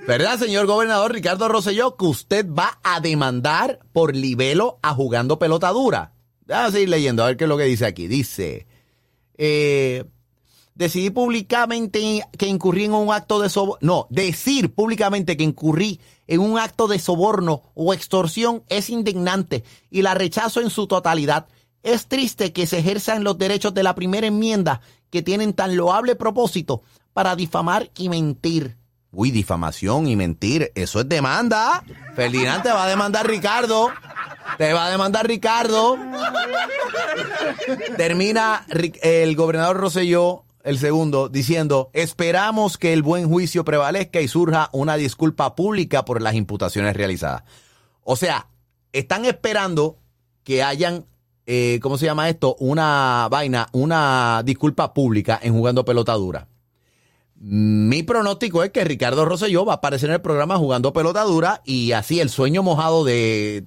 [0.07, 1.97] ¿Verdad, señor gobernador Ricardo Rosselló?
[1.97, 6.14] Que usted va a demandar por libelo a jugando pelota dura.
[6.47, 8.07] Vamos a seguir leyendo, a ver qué es lo que dice aquí.
[8.07, 8.67] Dice,
[9.37, 10.05] eh,
[10.75, 13.79] decidí públicamente que incurrí en un acto de soborno.
[13.81, 20.03] No, decir públicamente que incurrí en un acto de soborno o extorsión es indignante y
[20.03, 21.47] la rechazo en su totalidad.
[21.83, 24.81] Es triste que se ejerzan los derechos de la primera enmienda
[25.11, 28.77] que tienen tan loable propósito para difamar y mentir.
[29.13, 31.85] Uy, difamación y mentir, eso es demanda.
[32.17, 33.91] Ferdinand te va a demandar Ricardo.
[34.59, 35.99] Te va a demandar Ricardo.
[37.97, 38.67] Termina
[39.03, 44.97] el gobernador Rosselló, el segundo, diciendo, esperamos que el buen juicio prevalezca y surja una
[44.97, 47.43] disculpa pública por las imputaciones realizadas.
[48.03, 48.49] O sea,
[48.93, 49.99] están esperando
[50.45, 51.07] que hayan,
[51.47, 52.57] eh, ¿cómo se llama esto?
[52.61, 56.49] Una vaina, una disculpa pública en jugando pelota dura.
[57.37, 61.61] Mi pronóstico es que Ricardo Rosselló va a aparecer en el programa jugando pelota dura
[61.65, 63.67] y así el sueño mojado de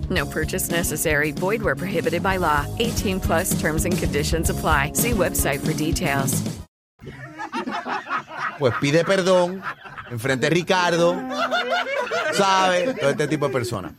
[0.11, 1.31] No purchase necessary.
[1.31, 2.65] Void where prohibited by law.
[2.79, 4.91] 18 plus terms and conditions apply.
[4.93, 6.43] See website for details.
[8.59, 9.61] pues pide perdón
[10.11, 11.15] enfrente de Ricardo,
[12.33, 12.93] ¿sabe?
[12.93, 13.93] Todo este tipo de personas.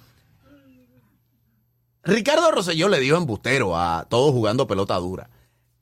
[2.05, 5.31] Ricardo Rosselló le dijo embustero a todos jugando pelota dura.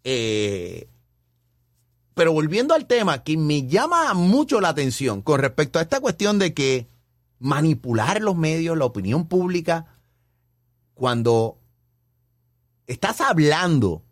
[0.04, 0.88] Eh,
[2.14, 6.38] pero volviendo al tema que me llama mucho la atención con respecto a esta cuestión
[6.38, 6.86] de que
[7.38, 9.86] manipular los medios, la opinión pública,
[11.00, 11.56] cuando
[12.86, 14.02] estás hablando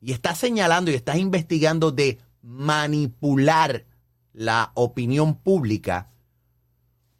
[0.00, 3.84] y estás señalando y estás investigando de manipular
[4.32, 6.10] la opinión pública,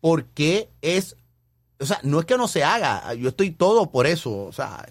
[0.01, 1.17] porque es,
[1.79, 4.89] o sea, no es que no se haga, yo estoy todo por eso, o sea,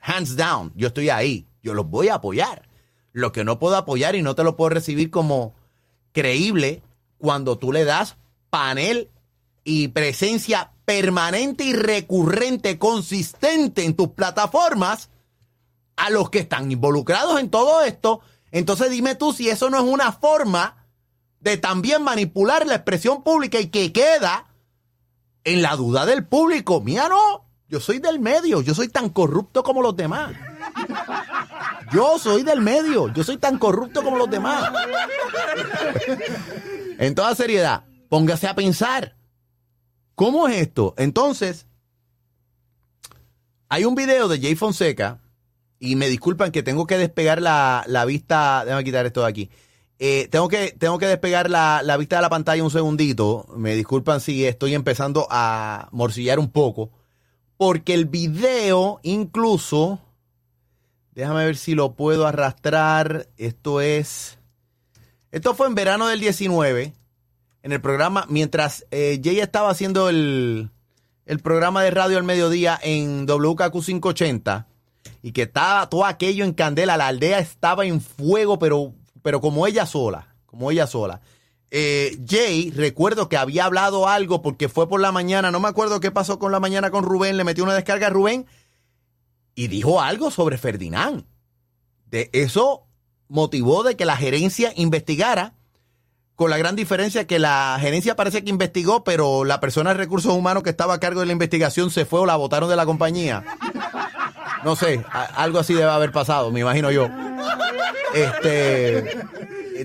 [0.00, 2.68] hands down, yo estoy ahí, yo los voy a apoyar.
[3.12, 5.54] Lo que no puedo apoyar y no te lo puedo recibir como
[6.12, 6.82] creíble
[7.16, 8.16] cuando tú le das
[8.50, 9.08] panel
[9.64, 15.10] y presencia permanente y recurrente, consistente en tus plataformas
[15.96, 18.20] a los que están involucrados en todo esto.
[18.50, 20.86] Entonces dime tú si eso no es una forma
[21.40, 24.46] de también manipular la expresión pública y que queda
[25.44, 26.80] en la duda del público.
[26.80, 30.32] Mía no, yo soy del medio, yo soy tan corrupto como los demás.
[31.92, 33.12] Yo soy del medio.
[33.12, 34.72] Yo soy tan corrupto como los demás.
[36.98, 39.16] en toda seriedad, póngase a pensar.
[40.16, 40.94] ¿Cómo es esto?
[40.98, 41.66] Entonces,
[43.68, 45.20] hay un video de Jay Fonseca,
[45.78, 48.64] y me disculpan que tengo que despegar la, la vista.
[48.64, 49.50] Déjame quitar esto de aquí.
[49.98, 53.46] Eh, tengo, que, tengo que despegar la, la vista de la pantalla un segundito.
[53.56, 56.90] Me disculpan si estoy empezando a morcillar un poco.
[57.56, 60.00] Porque el video incluso...
[61.12, 63.28] Déjame ver si lo puedo arrastrar.
[63.36, 64.38] Esto es...
[65.30, 66.92] Esto fue en verano del 19.
[67.66, 70.70] En el programa, mientras eh, Jay estaba haciendo el,
[71.24, 74.68] el programa de radio al mediodía en WKQ 580
[75.20, 79.66] y que estaba todo aquello en candela, la aldea estaba en fuego, pero, pero como
[79.66, 81.22] ella sola, como ella sola.
[81.72, 85.98] Eh, Jay, recuerdo que había hablado algo porque fue por la mañana, no me acuerdo
[85.98, 88.46] qué pasó con la mañana con Rubén, le metió una descarga a Rubén
[89.56, 91.24] y dijo algo sobre Ferdinand.
[92.04, 92.86] De eso
[93.26, 95.55] motivó de que la gerencia investigara,
[96.36, 100.32] con la gran diferencia que la gerencia parece que investigó, pero la persona de recursos
[100.32, 102.86] humanos que estaba a cargo de la investigación se fue o la votaron de la
[102.86, 103.42] compañía.
[104.62, 105.02] No sé,
[105.34, 107.08] algo así debe haber pasado, me imagino yo.
[108.14, 109.26] Este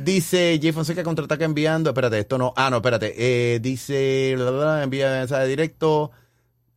[0.01, 1.89] dice Jay Fonseca contraataca enviando.
[1.89, 2.53] Espérate, esto no.
[2.55, 3.13] Ah, no, espérate.
[3.17, 6.11] Eh, dice envía mensaje directo.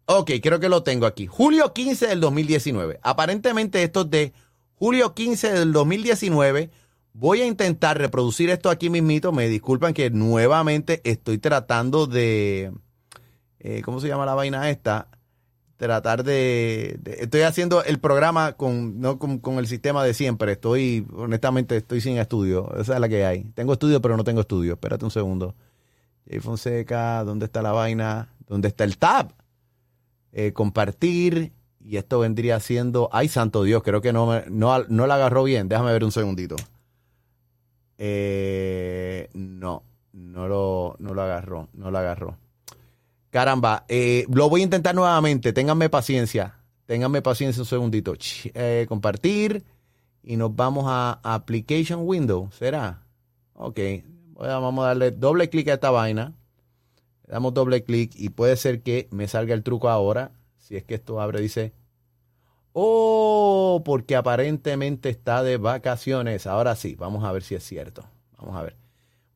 [0.06, 1.26] Ok, creo que lo tengo aquí.
[1.26, 3.00] Julio 15 del 2019.
[3.02, 4.32] Aparentemente esto es de
[4.74, 6.70] julio 15 del 2019.
[7.16, 9.30] Voy a intentar reproducir esto aquí mismito.
[9.30, 12.72] Me disculpan que nuevamente estoy tratando de...
[13.60, 15.08] eh, ¿Cómo se llama la vaina esta?
[15.76, 20.52] Tratar de, Estoy haciendo el programa con, no con, con el sistema de siempre.
[20.52, 22.74] Estoy, honestamente, estoy sin estudio.
[22.76, 23.44] Esa es la que hay.
[23.54, 24.72] Tengo estudio, pero no tengo estudio.
[24.72, 25.54] Espérate un segundo.
[26.28, 28.34] Jay Fonseca, ¿dónde está la vaina?
[28.48, 29.32] ¿Dónde está el tab?
[30.32, 31.52] Eh, compartir.
[31.80, 33.08] Y esto vendría siendo.
[33.12, 35.68] Ay, santo Dios, creo que no, no, no la agarró bien.
[35.68, 36.56] Déjame ver un segundito.
[37.98, 41.68] Eh, no, no lo, no lo agarró.
[41.72, 42.36] No lo agarró.
[43.30, 45.52] Caramba, eh, lo voy a intentar nuevamente.
[45.52, 46.60] Ténganme paciencia.
[46.86, 48.14] Ténganme paciencia un segundito.
[48.54, 49.64] Eh, compartir.
[50.22, 52.48] Y nos vamos a Application Window.
[52.52, 53.02] ¿Será?
[53.54, 53.78] Ok.
[54.34, 56.32] Vamos a darle doble clic a esta vaina.
[57.26, 60.32] Le damos doble clic y puede ser que me salga el truco ahora.
[60.58, 61.72] Si es que esto abre, dice.
[62.76, 66.46] Oh, porque aparentemente está de vacaciones.
[66.48, 68.04] Ahora sí, vamos a ver si es cierto.
[68.36, 68.74] Vamos a ver.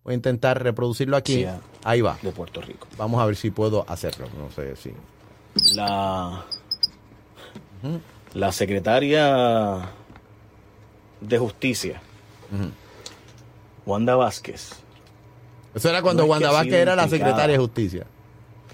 [0.03, 1.45] Voy a intentar reproducirlo aquí.
[1.45, 1.61] Ah.
[1.85, 2.19] Ahí va.
[2.21, 2.89] de Puerto Rico.
[2.97, 4.27] Vamos a ver si puedo hacerlo.
[4.37, 4.93] No sé si.
[5.77, 6.45] La,
[8.35, 9.89] la secretaria
[11.21, 12.01] de Justicia,
[13.87, 14.71] Wanda Vázquez.
[15.75, 18.07] Eso era cuando No Wanda Vázquez era la secretaria de Justicia.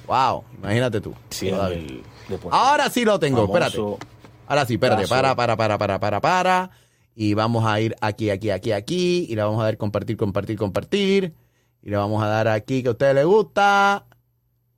[0.06, 1.14] Wow, imagínate tú.
[1.30, 3.66] Sí, el- de Ahora sí lo tengo, Famoso
[3.98, 4.13] espérate.
[4.54, 6.70] Ahora sí, espérate, para, para, para, para, para, para.
[7.16, 9.26] Y vamos a ir aquí, aquí, aquí, aquí.
[9.28, 11.34] Y le vamos a dar compartir, compartir, compartir.
[11.82, 14.06] Y le vamos a dar aquí que a ustedes les gusta.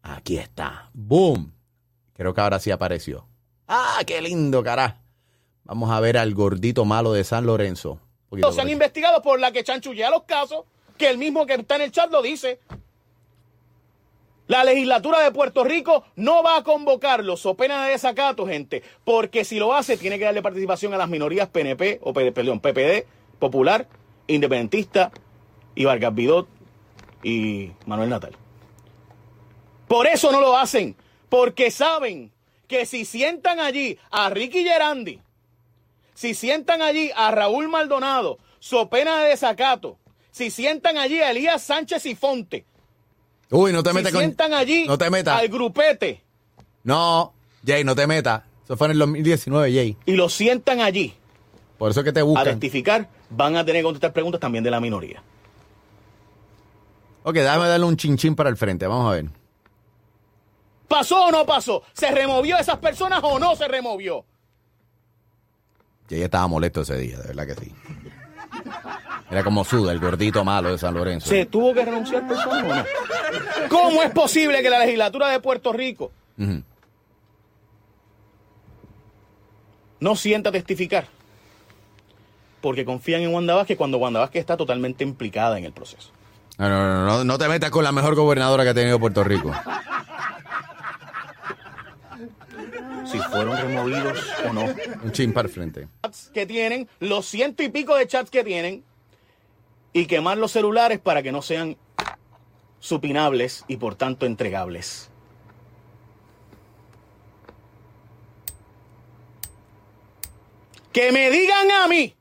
[0.00, 0.88] Aquí está.
[0.94, 1.52] Boom.
[2.14, 3.28] Creo que ahora sí apareció.
[3.68, 5.02] Ah, qué lindo, cara.
[5.64, 8.00] Vamos a ver al gordito malo de San Lorenzo.
[8.50, 10.64] Se han investigado por la que chanchullea los casos,
[10.96, 12.60] que el mismo que está en el chat lo dice.
[14.46, 19.44] La legislatura de Puerto Rico no va a convocarlos o pena de desacato, gente, porque
[19.44, 23.06] si lo hace tiene que darle participación a las minorías PNP, o perdón, PPD,
[23.40, 23.88] Popular,
[24.28, 25.10] Independentista
[25.74, 26.12] y Vargas
[27.24, 28.36] y Manuel Natal.
[29.88, 30.96] Por eso no lo hacen,
[31.28, 32.32] porque saben
[32.68, 35.20] que si sientan allí a Ricky Gerandi,
[36.14, 39.98] si sientan allí a Raúl Maldonado, so pena de desacato,
[40.30, 42.64] si sientan allí a Elías Sánchez y Fonte,
[43.50, 44.20] Uy, no te si metas con.
[44.22, 45.38] sientan allí No te metas.
[45.40, 46.22] al grupete
[46.84, 47.32] No,
[47.64, 48.42] Jay, no te metas.
[48.64, 49.96] Eso fue en el 2019, Jay.
[50.06, 51.14] y lo sientan allí
[51.78, 52.44] Por eso es que te a buscan.
[52.44, 55.22] testificar, van a tener que contestar preguntas también de la minoría.
[57.22, 58.86] Ok, déjame darle un chinchín para el frente.
[58.86, 59.26] Vamos a ver.
[60.88, 61.82] ¿Pasó o no pasó?
[61.92, 64.24] ¿Se removió esas personas o no se removió?
[66.08, 67.72] Jay estaba molesto ese día, de verdad que sí.
[69.30, 71.28] Era como suda, el gordito malo de San Lorenzo.
[71.28, 72.86] ¿Se tuvo que renunciar personas?
[73.68, 76.12] ¿Cómo es posible que la legislatura de Puerto Rico
[80.00, 81.08] no sienta testificar?
[82.60, 86.10] Porque confían en Wanda Vázquez cuando Wanda Vázquez está totalmente implicada en el proceso.
[86.58, 89.24] No, no, no, no, no te metas con la mejor gobernadora que ha tenido Puerto
[89.24, 89.52] Rico.
[93.04, 94.18] Si fueron removidos
[94.48, 94.64] o no.
[95.02, 95.88] Un chin para el frente.
[96.32, 98.82] que tienen, los ciento y pico de chats que tienen,
[99.96, 101.78] y quemar los celulares para que no sean
[102.80, 105.08] supinables y por tanto entregables.
[110.92, 112.14] Que me digan a mí.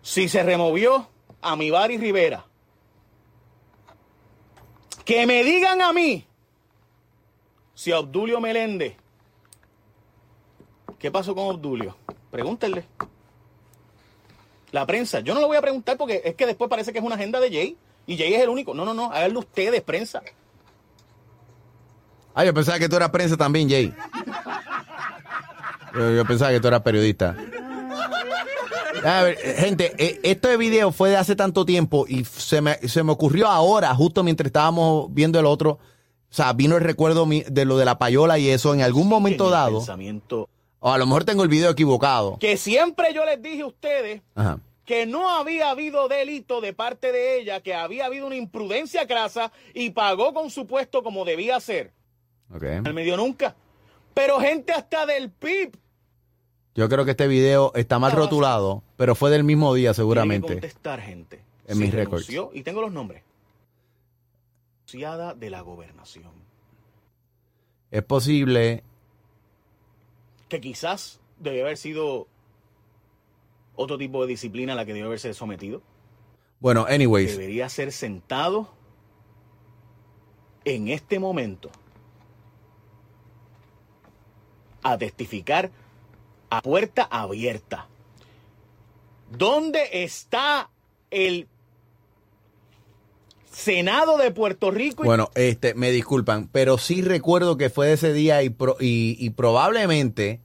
[0.00, 1.10] Si se removió
[1.42, 2.46] a mi Rivera,
[5.04, 6.26] que me digan a mí
[7.74, 8.96] si a Obdulio Meléndez,
[10.98, 11.98] ¿qué pasó con Obdulio?
[12.30, 12.86] Pregúntenle.
[14.74, 17.04] La prensa, yo no lo voy a preguntar porque es que después parece que es
[17.04, 17.76] una agenda de Jay
[18.08, 18.74] y Jay es el único.
[18.74, 20.20] No, no, no, háganlo ustedes, prensa.
[22.34, 23.94] Ah, yo pensaba que tú eras prensa también, Jay.
[25.94, 27.36] Yo, yo pensaba que tú eras periodista.
[29.04, 29.94] A ver, gente,
[30.28, 34.24] este video fue de hace tanto tiempo y se me, se me ocurrió ahora, justo
[34.24, 35.70] mientras estábamos viendo el otro.
[35.70, 39.50] O sea, vino el recuerdo de lo de la payola y eso en algún momento
[39.50, 39.78] dado.
[39.78, 40.48] Pensamiento.
[40.86, 42.38] O a lo mejor tengo el video equivocado.
[42.38, 44.58] Que siempre yo les dije a ustedes Ajá.
[44.84, 49.50] que no había habido delito de parte de ella, que había habido una imprudencia crasa
[49.72, 51.94] y pagó con su puesto como debía ser.
[52.54, 52.64] Ok.
[52.82, 53.56] No me dio nunca.
[54.12, 55.74] Pero gente hasta del PIB
[56.74, 59.96] Yo creo que este video está mal rotulado, pero fue del mismo día tiene que
[59.96, 60.52] seguramente.
[60.52, 61.42] contestar gente.
[61.66, 62.28] En Se mis récords.
[62.52, 63.22] Y tengo los nombres.
[64.86, 66.30] Asociada de la gobernación.
[67.90, 68.84] Es posible.
[70.48, 72.28] Que quizás debe haber sido
[73.76, 75.82] otro tipo de disciplina a la que debe haberse sometido.
[76.60, 77.32] Bueno, anyways.
[77.32, 78.72] Debería ser sentado
[80.64, 81.70] en este momento
[84.82, 85.70] a testificar
[86.50, 87.88] a puerta abierta.
[89.30, 90.70] ¿Dónde está
[91.10, 91.48] el
[93.54, 95.04] Senado de Puerto Rico?
[95.04, 99.16] Bueno, este, me disculpan, pero sí recuerdo que fue de ese día y, pro- y,
[99.18, 100.40] y probablemente,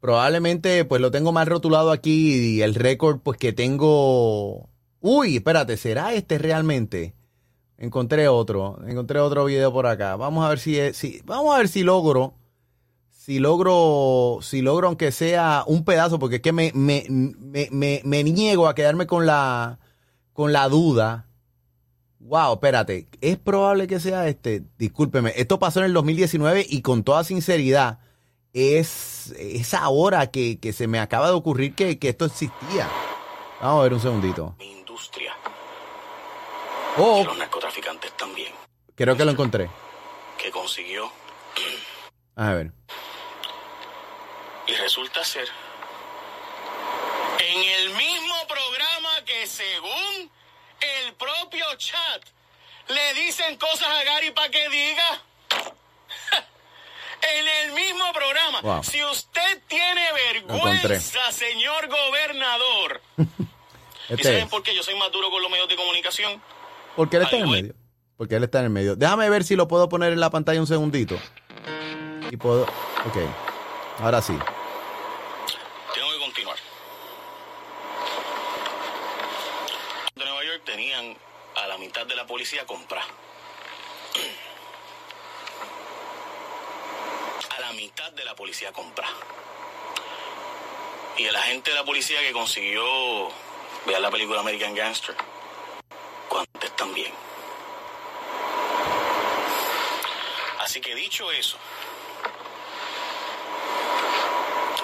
[0.00, 4.68] probablemente, pues lo tengo mal rotulado aquí y el récord, pues que tengo.
[5.00, 7.14] Uy, espérate, ¿será este realmente?
[7.78, 10.16] Encontré otro, encontré otro video por acá.
[10.16, 12.34] Vamos a ver si, es- si vamos a ver si logro,
[13.10, 18.00] si logro, si logro aunque sea un pedazo, porque es que me, me, me, me,
[18.04, 19.78] me niego a quedarme con la,
[20.32, 21.26] con la duda.
[22.24, 24.62] Wow, espérate, es probable que sea este.
[24.78, 27.98] Discúlpeme, esto pasó en el 2019 y con toda sinceridad,
[28.52, 32.88] es, es ahora que, que se me acaba de ocurrir que, que esto existía.
[33.60, 34.54] Vamos a ver un segundito.
[34.60, 35.34] industria.
[36.96, 38.52] Oh, Y los narcotraficantes también.
[38.94, 39.68] creo que lo encontré.
[40.38, 41.10] Que consiguió.
[42.36, 42.72] A ver.
[44.66, 45.48] Y resulta ser
[47.38, 50.30] en el mismo programa que según
[50.82, 52.22] el propio chat
[52.88, 55.22] le dicen cosas a Gary para que diga.
[57.38, 58.60] en el mismo programa.
[58.62, 58.82] Wow.
[58.84, 63.00] Si usted tiene vergüenza, señor gobernador.
[64.08, 64.48] ¿Y Este saben es.
[64.50, 66.42] por qué yo soy más duro con los medios de comunicación?
[66.96, 67.74] Porque él está en el medio.
[68.16, 68.96] Porque él está en el medio.
[68.96, 71.18] Déjame ver si lo puedo poner en la pantalla un segundito.
[72.30, 72.62] Y puedo.
[72.64, 73.16] Ok.
[74.00, 74.36] Ahora sí.
[75.94, 76.56] Tengo que continuar.
[80.14, 81.16] De Nueva York tenían
[81.56, 83.04] a la mitad de la policía comprar.
[87.50, 89.10] A la mitad de la policía comprar.
[91.18, 93.28] Y el agente de la policía que consiguió
[93.84, 95.14] ver la película American Gangster.
[96.30, 97.12] Cuantes también.
[100.60, 101.58] Así que dicho eso,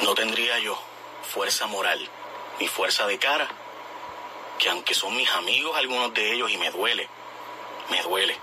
[0.03, 0.79] no tendría yo
[1.23, 2.07] fuerza moral
[2.61, 3.49] ni fuerza de cara,
[4.59, 7.09] que aunque son mis amigos algunos de ellos y me duele,
[7.91, 8.37] me duele.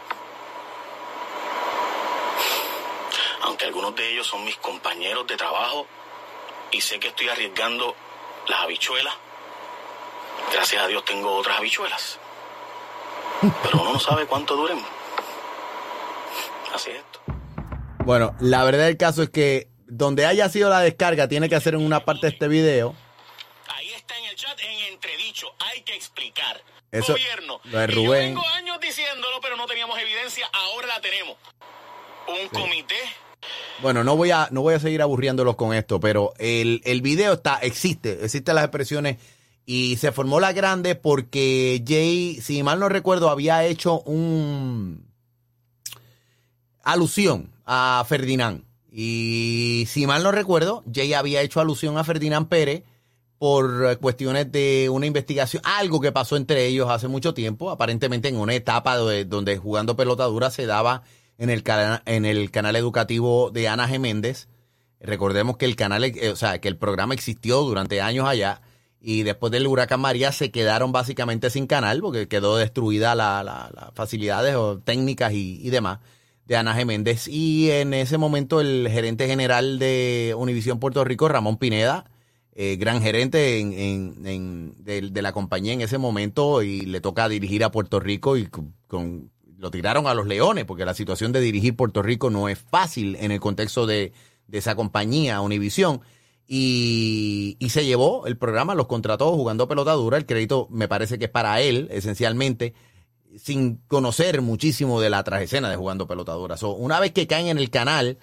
[3.41, 5.85] Aunque algunos de ellos son mis compañeros de trabajo
[6.71, 7.95] y sé que estoy arriesgando
[8.47, 9.13] las habichuelas,
[10.51, 12.19] gracias a Dios tengo otras habichuelas.
[13.63, 14.81] Pero uno no sabe cuánto duren.
[16.73, 17.19] Así es esto.
[18.03, 21.75] Bueno, la verdad del caso es que donde haya sido la descarga, tiene que hacer
[21.75, 22.95] en una parte de este video.
[23.67, 25.53] Ahí está en el chat en entredicho.
[25.59, 26.61] Hay que explicar.
[26.99, 27.59] Eso, Gobierno.
[27.65, 28.35] lo de Y yo Rubén.
[28.35, 30.47] vengo años diciéndolo, pero no teníamos evidencia.
[30.53, 31.35] Ahora la tenemos.
[32.27, 32.95] Un comité.
[33.81, 37.33] Bueno, no voy a, no voy a seguir aburriéndolos con esto, pero el, el video
[37.33, 39.17] está, existe, existen las expresiones
[39.67, 45.05] y se formó la grande porque Jay, si mal no recuerdo, había hecho un
[46.83, 48.63] alusión a Ferdinand.
[48.91, 52.83] Y si mal no recuerdo, Jay había hecho alusión a Ferdinand Pérez
[53.37, 58.27] por eh, cuestiones de una investigación, algo que pasó entre ellos hace mucho tiempo, aparentemente
[58.29, 61.03] en una etapa de- donde jugando pelota dura se daba
[61.37, 61.63] en el,
[62.05, 63.99] en el canal educativo de Ana G.
[63.99, 64.47] Méndez.
[65.01, 68.61] Recordemos que el canal, eh, o sea, que el programa existió durante años allá
[69.01, 73.69] y después del huracán María se quedaron básicamente sin canal porque quedó destruida la- la-
[73.75, 75.99] las facilidades o técnicas y, y demás
[76.45, 76.85] de Ana G.
[76.85, 77.27] Méndez.
[77.27, 82.05] Y en ese momento el gerente general de Univisión Puerto Rico, Ramón Pineda,
[82.55, 84.75] eh, gran gerente en, en- en-
[85.13, 89.29] de, la compañía en ese momento y le toca dirigir a Puerto Rico y con,
[89.57, 93.17] lo tiraron a los leones porque la situación de dirigir Puerto Rico no es fácil
[93.19, 94.13] en el contexto de,
[94.47, 96.01] de esa compañía, Univisión.
[96.47, 100.17] Y, y se llevó el programa, los contrató jugando pelota dura.
[100.17, 102.73] El crédito me parece que es para él, esencialmente,
[103.37, 106.55] sin conocer muchísimo de la trajescena de jugando pelota dura.
[106.55, 108.19] So, una vez que caen en el canal,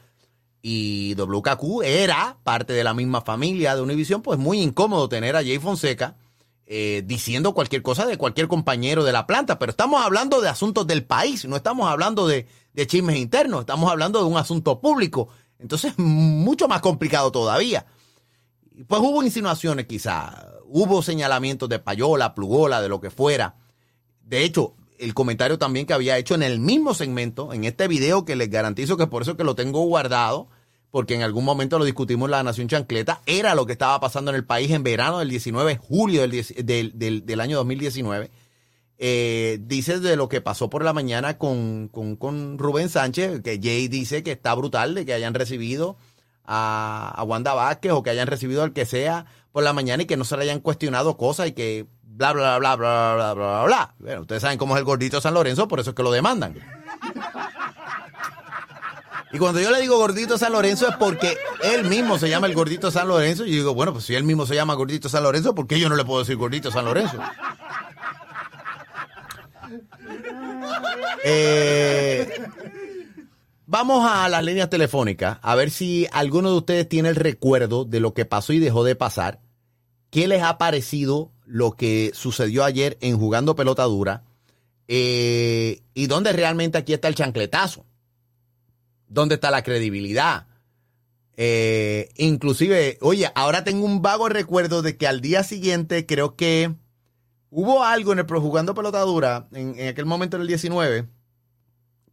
[0.62, 5.42] y WKQ era parte de la misma familia de Univision, pues muy incómodo tener a
[5.42, 6.16] Jay Fonseca
[6.66, 10.86] eh, diciendo cualquier cosa de cualquier compañero de la planta, pero estamos hablando de asuntos
[10.86, 15.28] del país, no estamos hablando de, de chismes internos, estamos hablando de un asunto público,
[15.58, 17.86] entonces mucho más complicado todavía.
[18.86, 23.56] Pues hubo insinuaciones quizá, hubo señalamientos de payola, plugola, de lo que fuera.
[24.22, 28.24] De hecho, el comentario también que había hecho en el mismo segmento, en este video
[28.24, 30.48] que les garantizo que por eso que lo tengo guardado,
[30.90, 34.30] porque en algún momento lo discutimos en la Nación Chancleta, era lo que estaba pasando
[34.30, 38.30] en el país en verano del 19, julio del, 10 del, del- del año 2019.
[39.04, 43.58] Eh, dice de lo que pasó por la mañana con, con, con Rubén Sánchez, que
[43.60, 45.96] Jay dice que está brutal de que hayan recibido
[46.44, 50.06] a, a Wanda Vázquez o que hayan recibido al que sea por la mañana y
[50.06, 51.86] que no se le hayan cuestionado cosas y que
[52.16, 53.94] bla, bla, bla, bla, bla, bla, bla.
[53.98, 56.54] Bueno, ustedes saben cómo es el gordito San Lorenzo, por eso es que lo demandan.
[59.32, 62.54] Y cuando yo le digo gordito San Lorenzo es porque él mismo se llama el
[62.54, 63.46] gordito San Lorenzo.
[63.46, 65.80] Y yo digo, bueno, pues si él mismo se llama gordito San Lorenzo, ¿por qué
[65.80, 67.16] yo no le puedo decir gordito San Lorenzo?
[71.24, 72.30] Eh,
[73.64, 78.00] vamos a las líneas telefónicas a ver si alguno de ustedes tiene el recuerdo de
[78.00, 79.40] lo que pasó y dejó de pasar.
[80.10, 84.22] ¿Qué les ha parecido lo que sucedió ayer en jugando pelota dura?
[84.88, 87.84] Eh, y dónde realmente aquí está el chancletazo.
[89.06, 90.46] ¿Dónde está la credibilidad?
[91.36, 96.74] Eh, inclusive, oye, ahora tengo un vago recuerdo de que al día siguiente creo que
[97.50, 101.06] hubo algo en el jugando pelota dura, en, en aquel momento en el 19,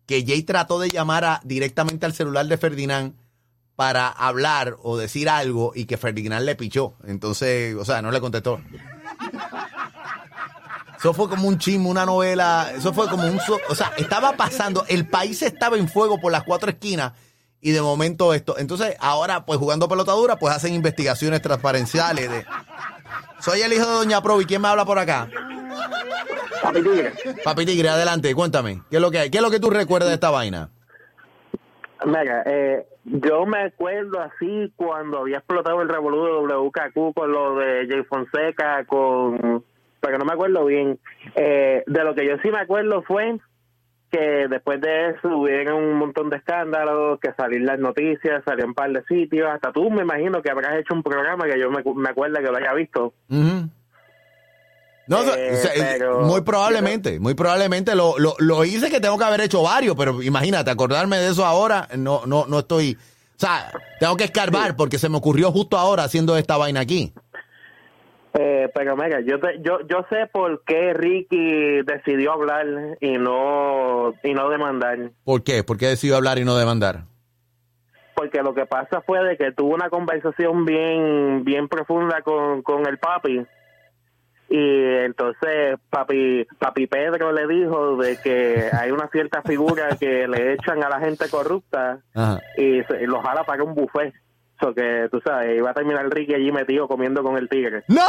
[0.05, 3.13] que Jay trató de llamar a- directamente al celular de Ferdinand
[3.77, 6.95] para hablar o decir algo y que Ferdinand le pichó.
[7.05, 8.59] Entonces, o sea, no le contestó.
[10.99, 12.73] Eso fue como un chisme, una novela.
[12.75, 13.39] Eso fue como un.
[13.69, 14.83] O sea, estaba pasando.
[14.89, 17.13] El país estaba en fuego por las cuatro esquinas.
[17.61, 18.57] Y de momento esto.
[18.57, 22.45] Entonces, ahora, pues jugando pelota dura, pues hacen investigaciones transparenciales de.
[23.39, 24.43] Soy el hijo de Doña Provi.
[24.45, 25.29] ¿Quién me habla por acá?
[26.61, 27.13] Papi Tigre.
[27.45, 28.81] Papi Tigre, adelante, cuéntame.
[28.89, 29.29] ¿Qué es lo que hay?
[29.29, 30.69] ¿Qué es lo que tú recuerdas de esta vaina?
[32.05, 37.55] Mira, eh, yo me acuerdo así cuando había explotado el revoludo de WKQ con lo
[37.55, 39.63] de Jay Fonseca, con.
[40.01, 40.99] Pero no me acuerdo bien.
[41.35, 43.37] Eh, de lo que yo sí me acuerdo fue
[44.11, 48.73] que después de eso hubieron un montón de escándalos, que salir las noticias, salió un
[48.73, 49.47] par de sitios.
[49.53, 52.43] Hasta tú me imagino que habrás hecho un programa que yo me, me acuerdo que
[52.51, 53.13] lo haya visto.
[53.29, 53.69] Ujú.
[55.07, 59.17] No, Eh, o sea, pero- muy probablemente, muy probablemente lo, lo, lo hice que tengo
[59.17, 62.95] que haber hecho varios, pero imagínate, acordarme de eso ahora, no, no, no estoy,
[63.35, 67.11] o sea, tengo que escarbar porque se me ocurrió justo ahora haciendo esta vaina aquí.
[68.35, 72.65] Eh, pero mira, yo, te- yo yo sé por qué Ricky decidió hablar
[73.01, 75.09] y no y no demandar.
[75.23, 75.63] ¿Por qué?
[75.63, 77.05] ¿Por qué decidió hablar y no demandar?
[78.15, 82.85] Porque lo que pasa fue de que tuvo una conversación bien bien profunda con, con
[82.85, 83.45] el papi
[84.51, 90.53] y entonces papi papi Pedro le dijo de que hay una cierta figura que le
[90.53, 92.39] echan a la gente corrupta Ajá.
[92.57, 94.13] y, se- y lo jala para un buffet.
[94.59, 97.83] So que tú sabes, iba a terminar Ricky allí metido comiendo con el tigre.
[97.87, 98.03] ¡No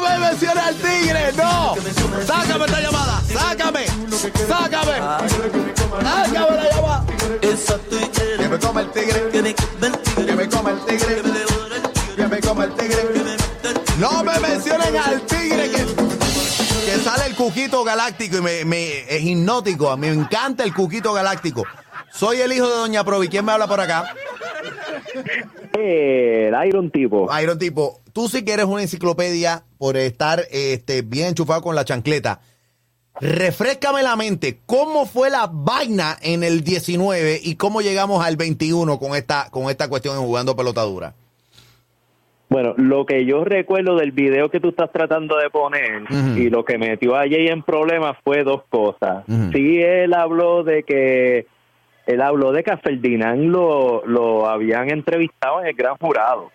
[0.00, 1.32] me menciones al tigre!
[1.36, 1.74] ¡No!
[2.24, 3.20] ¡Sácame esta llamada!
[3.22, 3.86] ¡Sácame!
[4.46, 4.92] ¡Sácame!
[6.02, 7.04] ¡Sácame la llamada!
[8.38, 9.30] Que me coma el tigre.
[9.32, 9.42] Que
[10.36, 11.22] me coma el tigre.
[12.16, 13.36] Que me coma el tigre.
[13.98, 15.84] No me mencionen al tigre que,
[16.84, 19.90] que sale el cuquito galáctico y me, me- es hipnótico.
[19.90, 21.64] A mí me encanta el cuquito galáctico.
[22.16, 23.28] Soy el hijo de Doña Provi.
[23.28, 24.04] ¿Quién me habla por acá?
[25.78, 27.28] El Iron Tipo.
[27.38, 31.84] Iron Tipo, tú sí que eres una enciclopedia por estar este, bien enchufado con la
[31.84, 32.40] chancleta.
[33.20, 38.98] Refrescame la mente, ¿cómo fue la vaina en el 19 y cómo llegamos al 21
[38.98, 41.14] con esta, con esta cuestión en jugando pelotadura?
[42.48, 46.04] Bueno, lo que yo recuerdo del video que tú estás tratando de poner
[46.36, 49.24] y lo que metió a Jay en problemas fue dos cosas.
[49.28, 49.50] Ujú.
[49.52, 51.46] Sí, él habló de que
[52.06, 56.50] él habló de que a Ferdinand lo, lo habían entrevistado en el gran jurado.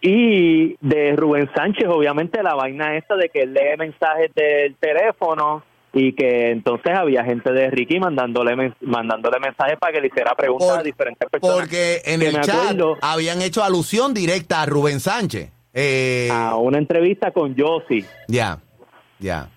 [0.00, 5.62] Y de Rubén Sánchez, obviamente, la vaina esta de que él lee mensajes del teléfono
[5.94, 10.68] y que entonces había gente de Ricky mandándole mandándole mensajes para que le hiciera preguntas
[10.68, 11.56] Por- a diferentes personas.
[11.56, 15.50] Porque en el chat acuerdo habían hecho alusión directa a Rubén Sánchez.
[15.72, 18.04] Eh, a una entrevista con Josie.
[18.28, 18.58] ya,
[19.18, 19.48] ya.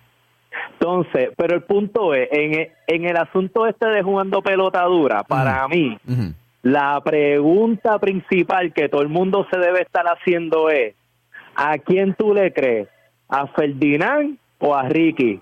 [0.73, 5.67] Entonces, pero el punto es, en, en el asunto este de jugando pelota dura, para
[5.67, 6.33] mí, Ujú.
[6.63, 10.93] la pregunta principal que todo el mundo se debe estar haciendo es,
[11.55, 12.87] ¿a quién tú le crees?
[13.29, 15.41] ¿A Ferdinand o a Ricky?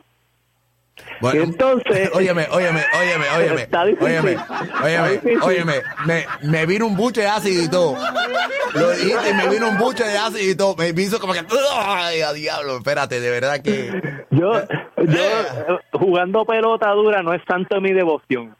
[1.19, 4.07] Bueno, Entonces, óyeme, óyeme, óyeme, óyeme, Está difícil.
[4.07, 4.37] óyeme,
[4.83, 5.73] óyeme, óyeme,
[6.05, 7.97] me, me vino un buche de ácido y todo.
[8.73, 10.75] Lo dijiste me vino un buche de ácido y todo.
[10.77, 11.41] Me hizo como que,
[11.73, 13.91] ay, a diablo, espérate, de verdad que...
[14.37, 14.53] Yo,
[14.97, 18.55] yo eh, jugando pelota dura no es tanto mi devoción,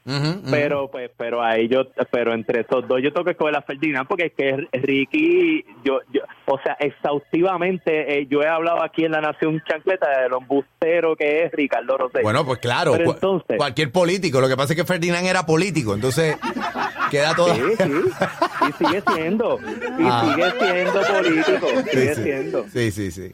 [0.50, 4.08] pero pues, pero ahí yo, pero entre esos dos yo tengo que escoger a Ferdinand
[4.08, 9.12] porque es que Ricky, yo, yo, o sea, exhaustivamente eh, yo he hablado aquí en
[9.12, 12.24] la Nación Chancleta de lo embustero que es Ricardo Rosell.
[12.24, 14.40] Bueno, pues claro, Pero cu- entonces, cualquier político.
[14.42, 16.38] Lo que pasa es que Ferdinand era político, entonces
[17.12, 17.54] queda todo...
[17.56, 17.92] Sí, sí.
[18.70, 19.60] Y sigue siendo.
[20.00, 20.34] Y Ah.
[20.36, 21.68] sigue siendo político.
[21.92, 22.24] Sigue sí.
[22.24, 22.64] siendo.
[22.70, 23.32] Sí, sí, sí.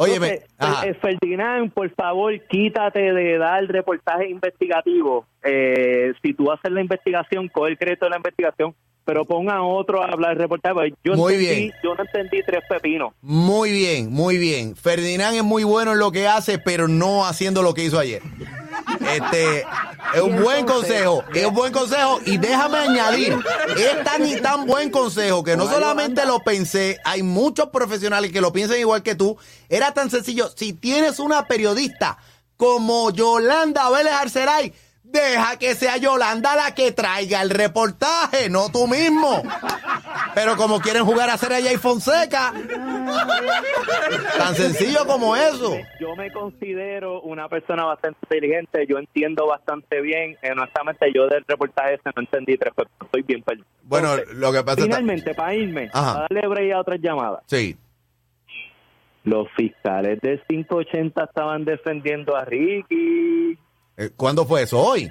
[0.00, 0.86] Óyeme, Entonces, ajá.
[0.86, 5.26] eh, Ferdinand, por favor, quítate de dar reportaje investigativo.
[5.42, 8.76] Eh, si tú haces la investigación, coge el crédito de la investigación,
[9.08, 10.74] pero ponga a otro a hablar reportaje.
[10.74, 11.72] porque Yo, Muy entendí, bien.
[11.82, 13.14] yo no entendí tres pepinos.
[13.22, 14.76] Muy bien, muy bien.
[14.76, 18.20] Ferdinand es muy bueno en lo que hace, pero no haciendo lo que hizo ayer.
[19.10, 19.64] Este
[20.14, 23.34] es un buen consejo, es un buen consejo y déjame añadir,
[23.78, 28.42] es tan y tan buen consejo que no solamente lo pensé, hay muchos profesionales que
[28.42, 29.38] lo piensan igual que tú.
[29.70, 32.18] Era tan sencillo, si tienes una periodista
[32.58, 34.74] como Yolanda Vélez Arceray,
[35.10, 39.42] deja que sea Yolanda la que traiga el reportaje, no tú mismo.
[40.34, 42.52] Pero como quieren jugar a hacer a Jay Fonseca,
[44.38, 45.76] tan sencillo como eso.
[46.00, 50.36] Yo me considero una persona bastante inteligente, yo entiendo bastante bien.
[50.42, 52.98] Eh, honestamente, yo del reportaje ese no entendí tres pepinos.
[53.04, 53.66] Estoy bien perdido.
[53.82, 56.12] Bueno, lo que pasa es Finalmente, para irme, Ajá.
[56.12, 57.40] para darle break a otras llamadas.
[57.46, 57.76] Sí.
[59.24, 63.58] Los fiscales del 580 estaban defendiendo a Ricky.
[63.98, 64.78] Eh, ¿Cuándo fue eso?
[64.80, 65.10] ¿Hoy?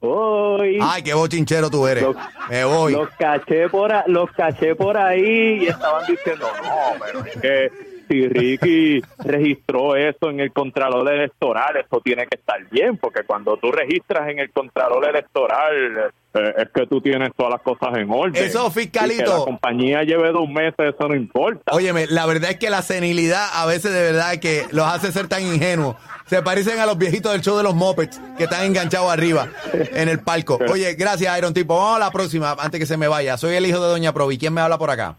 [0.00, 0.78] Hoy.
[0.80, 2.04] Ay, qué bochinchero tú eres.
[2.48, 2.92] Me voy.
[2.92, 7.93] Los caché por a- los caché por ahí y estaban diciendo, no, pero es que
[8.08, 13.56] si Ricky registró eso en el Contralor Electoral, eso tiene que estar bien, porque cuando
[13.56, 18.10] tú registras en el Contralor Electoral, eh, es que tú tienes todas las cosas en
[18.10, 18.42] orden.
[18.42, 19.38] Eso, Y que fiscalito.
[19.38, 21.72] la compañía lleve dos meses, eso no importa.
[21.72, 25.28] Óyeme, la verdad es que la senilidad a veces de verdad que los hace ser
[25.28, 25.96] tan ingenuos.
[26.26, 30.08] Se parecen a los viejitos del show de los Muppets que están enganchados arriba en
[30.08, 30.58] el palco.
[30.72, 31.76] Oye, gracias, Iron Tipo.
[31.76, 33.36] Vamos a la próxima antes que se me vaya.
[33.36, 34.38] Soy el hijo de Doña Provi.
[34.38, 35.16] ¿Quién me habla por acá?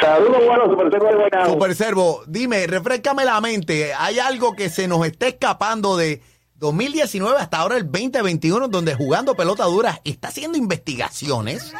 [0.00, 1.52] Saludos, bueno, Super Servo de Guaynabo.
[1.52, 3.92] Super Servo, dime, refrescame la mente.
[3.94, 6.20] ¿Hay algo que se nos está escapando de
[6.56, 11.74] 2019 hasta ahora el 2021 donde jugando pelota dura está haciendo investigaciones?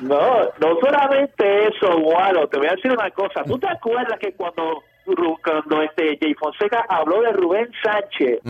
[0.00, 3.44] No, no solamente eso, Gualo, te voy a decir una cosa.
[3.44, 8.40] ¿Tú te acuerdas que cuando, cuando este Jay Fonseca habló de Rubén Sánchez,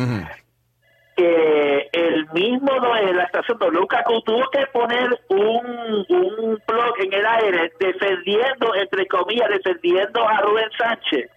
[1.22, 2.72] que el mismo
[3.12, 9.48] la estación WKQ tuvo que poner un, un blog en el aire defendiendo, entre comillas,
[9.50, 11.30] defendiendo a Rubén Sánchez?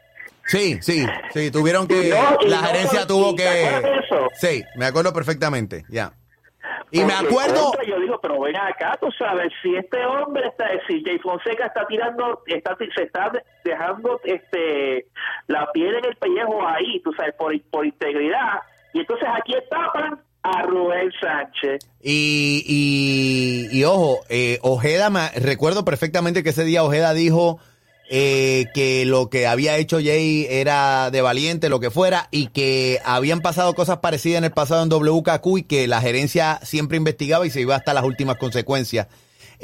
[0.46, 2.10] Sí, sí, sí, tuvieron que...
[2.10, 4.02] No, la no, gerencia tuvo ¿te que...
[4.34, 6.14] Sí, me acuerdo perfectamente, ya.
[6.92, 7.72] Y me acuerdo...
[7.88, 11.86] Yo digo, pero ven acá, tú sabes, si este hombre está, si Jay Fonseca está
[11.88, 13.32] tirando, está, se está
[13.64, 15.08] dejando este
[15.48, 18.62] la piel en el pellejo ahí, tú sabes, por, por integridad,
[18.96, 21.86] y entonces aquí tapan a Rubén Sánchez.
[22.02, 27.60] Y, y, y ojo, eh, Ojeda, me, recuerdo perfectamente que ese día Ojeda dijo
[28.10, 33.02] eh, que lo que había hecho Jay era de valiente, lo que fuera, y que
[33.04, 37.46] habían pasado cosas parecidas en el pasado en WKQ y que la gerencia siempre investigaba
[37.46, 39.08] y se iba hasta las últimas consecuencias.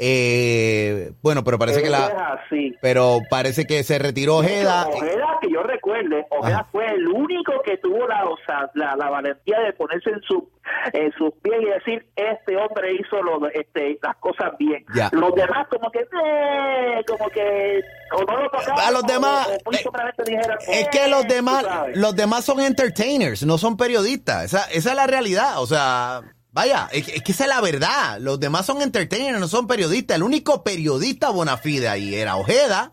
[0.04, 2.40] Eh, bueno, pero parece que la...
[2.80, 4.88] Pero parece que se retiró Ojeda.
[4.88, 6.68] Ojeda, que yo recuerde, Ojeda Ajá.
[6.72, 10.50] fue el único que tuvo la, o sea, la, la valentía de ponerse en su
[10.92, 14.84] en sus pies y decir, este hombre hizo lo, este, las cosas bien.
[14.94, 15.08] Ya.
[15.12, 17.80] Los demás como que, eh, como que,
[18.16, 22.16] o no lo A los demás, o dijeran, Es eh, que los tú demás, los
[22.16, 24.46] demás son entertainers, no son periodistas.
[24.46, 25.60] Esa, esa es la realidad.
[25.62, 26.22] O sea,
[26.52, 28.18] vaya, es, que- es que esa es la verdad.
[28.20, 30.16] Los demás son entertainers, no son periodistas.
[30.16, 32.92] El único periodista bona fide ahí era Ojeda.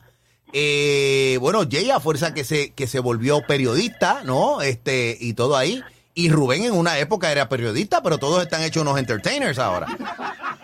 [0.52, 4.62] Eh, bueno, Jay a fuerza que se, que se volvió periodista, ¿no?
[4.62, 5.84] Este, y todo ahí.
[6.16, 9.88] Y Rubén en una época era periodista, pero todos están hechos unos entertainers ahora.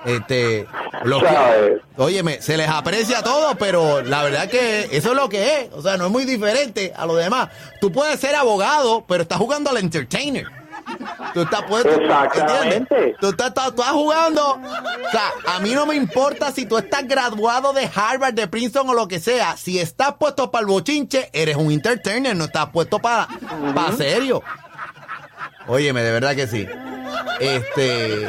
[0.05, 0.65] Este,
[1.03, 5.67] lo que- se les aprecia todo, pero la verdad que eso es lo que es.
[5.73, 7.49] O sea, no es muy diferente a lo demás.
[7.79, 10.45] Tú puedes ser abogado, pero estás jugando al entertainer.
[11.33, 11.89] Tú estás puesto.
[11.89, 13.15] Exactamente.
[13.19, 14.51] Tú estás, tú estás jugando.
[14.51, 18.89] O sea, a mí no me importa si tú estás graduado de Harvard, de Princeton
[18.89, 19.57] o lo que sea.
[19.57, 23.27] Si estás puesto para el bochinche, eres un entertainer, no estás puesto para
[23.73, 24.41] para serio.
[25.67, 26.67] Óyeme, de verdad que sí.
[27.39, 28.27] Este.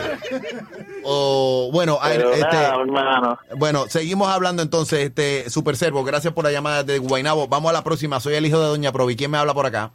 [1.04, 6.02] o bueno, Pero este, nada, bueno, seguimos hablando entonces, este Super Servo.
[6.02, 7.46] Gracias por la llamada de Guaynabo.
[7.48, 8.20] Vamos a la próxima.
[8.20, 9.16] Soy el hijo de Doña Provi.
[9.16, 9.92] ¿Quién me habla por acá?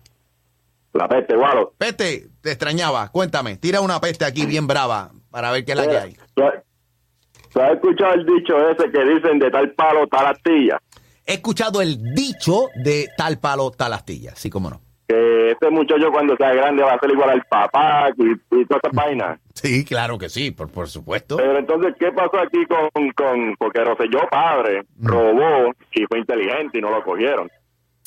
[0.94, 1.74] La peste, gualo.
[1.78, 3.10] Peste, te extrañaba.
[3.10, 6.18] Cuéntame, tira una peste aquí bien brava para ver qué es la que hay.
[6.34, 10.80] ¿Tú has- escuchado el dicho ese que dicen de tal palo, tal astilla?
[11.26, 14.34] He escuchado el dicho de tal palo, tal astilla.
[14.36, 14.82] Sí, cómo no.
[15.08, 18.82] Que este muchacho cuando sea grande va a ser igual al papá y, y todas
[18.84, 19.40] esas vainas.
[19.54, 21.38] Sí, claro que sí, por, por supuesto.
[21.38, 26.82] Pero entonces, ¿qué pasó aquí con, con porque Rosselló padre robó y fue inteligente y
[26.82, 27.48] no lo cogieron?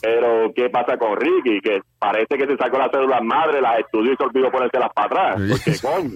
[0.04, 1.60] Pero, ¿qué pasa con Ricky?
[1.62, 5.06] Que parece que se sacó las cédulas madre, las estudió y se olvidó ponérselas para
[5.06, 5.42] atrás.
[5.50, 6.10] Porque, coño.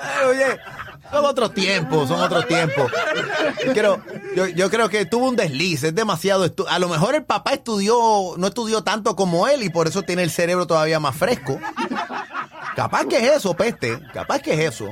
[0.00, 0.58] Ay, oye,
[1.10, 2.92] son otros tiempos, son otros tiempos.
[3.66, 4.00] Yo creo,
[4.36, 6.46] yo, yo creo que tuvo un desliz, es demasiado.
[6.46, 10.02] estu- A lo mejor el papá estudió, no estudió tanto como él y por eso
[10.02, 11.58] tiene el cerebro todavía más fresco.
[12.76, 13.98] Capaz que es eso, peste.
[14.12, 14.88] Capaz que es eso.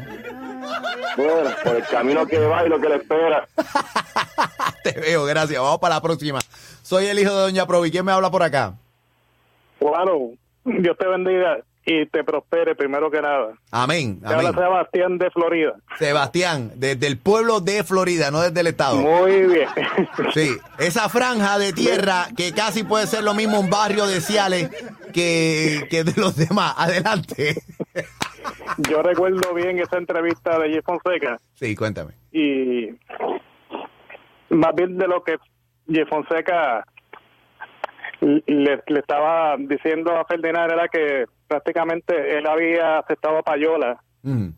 [1.16, 3.46] Bueno, por el camino que va y lo que le espera.
[4.84, 5.60] Te veo, gracias.
[5.60, 6.40] Vamos para la próxima.
[6.82, 7.90] Soy el hijo de Doña Provi.
[7.90, 8.74] ¿Quién me habla por acá?
[9.80, 10.30] Bueno,
[10.64, 13.54] Dios te bendiga y te prospere primero que nada.
[13.70, 14.20] Amén.
[14.20, 14.62] Te habla amén.
[14.62, 15.74] Sebastián de Florida.
[15.98, 18.96] Sebastián, desde el pueblo de Florida, no desde el estado.
[18.96, 19.68] Muy bien.
[20.34, 24.70] Sí, esa franja de tierra que casi puede ser lo mismo un barrio de Ciales
[25.12, 26.74] que, que de los demás.
[26.76, 27.62] Adelante.
[28.78, 32.12] Yo recuerdo bien esa entrevista de Jeff Fonseca Sí, cuéntame.
[32.32, 32.88] y
[34.50, 35.36] más bien de lo que
[35.90, 36.84] Jeff Fonseca
[38.20, 38.42] le,
[38.86, 44.50] le estaba diciendo a Ferdinand era que prácticamente él había aceptado a Payola Mm.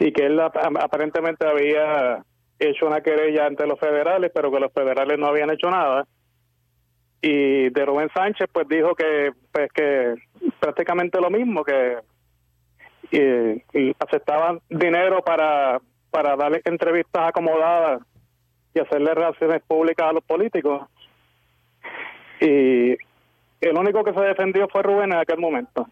[0.00, 2.22] y que él ap- aparentemente había
[2.58, 6.06] hecho una querella ante los federales, pero que los federales no habían hecho nada.
[7.22, 10.14] Y de Rubén Sánchez, pues dijo que, pues que
[10.60, 11.96] prácticamente lo mismo, que
[13.10, 13.18] y,
[13.78, 15.80] y aceptaban dinero para,
[16.10, 18.02] para darle entrevistas acomodadas
[18.74, 20.88] y hacerle relaciones públicas a los políticos.
[22.40, 22.96] Y
[23.60, 25.88] el único que se defendió fue Rubén en aquel momento.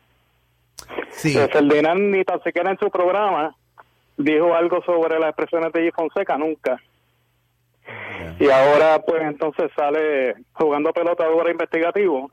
[1.11, 1.35] Sí.
[1.35, 3.57] Ferdinand ni tan siquiera en su programa
[4.17, 5.95] dijo algo sobre las expresiones de G.
[5.95, 6.81] Fonseca, nunca.
[8.39, 12.31] Y ahora, pues entonces sale jugando pelota dura investigativo.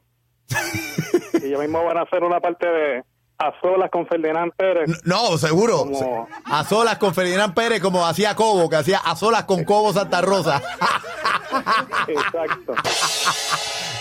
[1.41, 3.03] y ya mismo van a hacer una parte de
[3.37, 4.89] a solas con Ferdinand Pérez.
[5.05, 5.79] No, seguro.
[5.79, 9.91] Como- A solas con Ferdinand Pérez, como hacía Cobo, que hacía a solas con Cobo
[9.93, 10.61] Santa Rosa.
[12.07, 12.73] Exacto.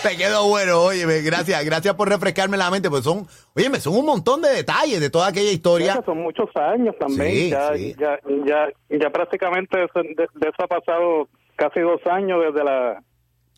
[0.01, 3.25] Te quedó bueno, óyeme, gracias, gracias por refrescarme la mente, pues son,
[3.55, 6.01] óyeme, son un montón de detalles de toda aquella historia.
[6.05, 7.31] Son muchos años también.
[7.31, 7.95] Sí, ya, sí.
[7.97, 13.01] ya, ya, ya prácticamente de, de eso ha pasado casi dos años desde la,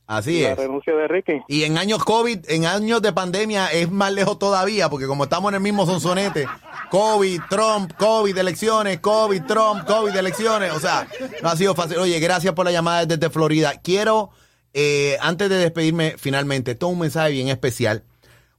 [0.08, 0.58] Así la es.
[0.58, 1.42] renuncia de Ricky.
[1.48, 5.50] Y en años COVID, en años de pandemia es más lejos todavía, porque como estamos
[5.50, 6.48] en el mismo sonsonete,
[6.92, 11.08] COVID, Trump, COVID, elecciones, COVID, Trump, COVID, elecciones, o sea,
[11.42, 11.98] no ha sido fácil.
[11.98, 13.82] Oye, gracias por la llamada desde Florida.
[13.84, 14.30] Quiero,
[14.74, 18.04] eh, antes de despedirme finalmente, esto es un mensaje bien especial.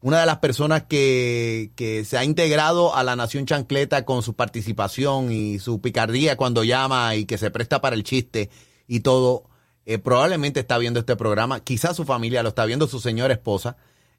[0.01, 4.35] Una de las personas que, que se ha integrado a la Nación Chancleta con su
[4.35, 8.51] participación y su picardía cuando llama y que se presta para el chiste
[8.87, 9.45] y todo,
[9.87, 13.77] eh, probablemente está viendo este programa, quizás su familia lo está viendo, su señora esposa.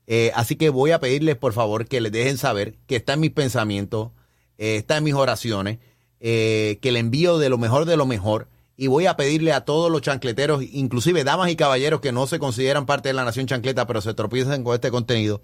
[0.07, 3.19] Eh, así que voy a pedirles, por favor, que les dejen saber que está en
[3.19, 4.11] mis pensamientos,
[4.57, 5.79] eh, está en mis oraciones,
[6.19, 8.47] que le envío de lo mejor de lo mejor.
[8.75, 12.39] Y voy a pedirle a todos los chancleteros, inclusive damas y caballeros que no se
[12.39, 15.41] consideran parte de la Nación Chancleta, pero se tropiezan con este contenido,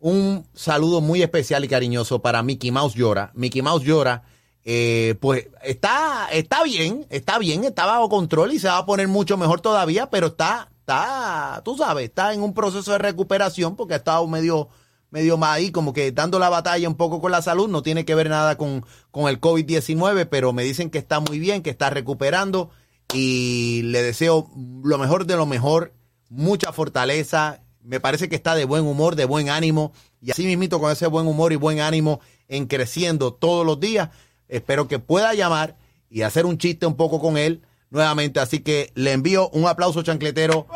[0.00, 3.32] un saludo muy especial y cariñoso para Mickey Mouse Llora.
[3.34, 4.22] Mickey Mouse Llora,
[4.64, 9.08] eh, pues está, está bien, está bien, está bajo control y se va a poner
[9.08, 13.94] mucho mejor todavía, pero está, está, tú sabes, está en un proceso de recuperación porque
[13.94, 14.68] ha estado medio,
[15.10, 18.04] medio más ahí, como que dando la batalla un poco con la salud, no tiene
[18.04, 21.70] que ver nada con, con el COVID-19, pero me dicen que está muy bien, que
[21.70, 22.70] está recuperando
[23.14, 24.50] y le deseo
[24.84, 25.94] lo mejor de lo mejor,
[26.28, 30.80] mucha fortaleza, me parece que está de buen humor, de buen ánimo, y así mismito
[30.80, 34.10] con ese buen humor y buen ánimo en creciendo todos los días,
[34.50, 35.76] espero que pueda llamar
[36.10, 40.02] y hacer un chiste un poco con él nuevamente, así que le envío un aplauso
[40.02, 40.66] chancletero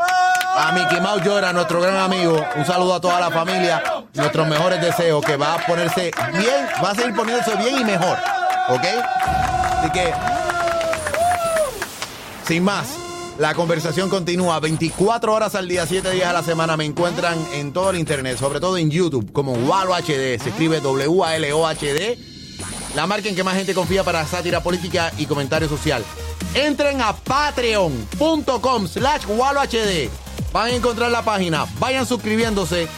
[0.57, 3.83] a Mickey Mouse Llora, nuestro gran amigo, un saludo a toda la familia
[4.15, 8.17] nuestros mejores deseos, que va a ponerse bien, va a seguir poniéndose bien y mejor.
[8.69, 8.85] ¿Ok?
[9.79, 10.13] Así que,
[12.47, 12.97] sin más,
[13.39, 16.77] la conversación continúa 24 horas al día, 7 días a la semana.
[16.77, 20.41] Me encuentran en todo el internet, sobre todo en YouTube, como Walo HD.
[20.41, 22.34] Se escribe W-A-L-O-H-D.
[22.95, 26.05] La marca en que más gente confía para sátira política y comentario social.
[26.55, 30.09] Entren a patreon.com slash WaloHD.
[30.53, 31.67] Van a encontrar la página.
[31.79, 32.89] Vayan suscribiéndose.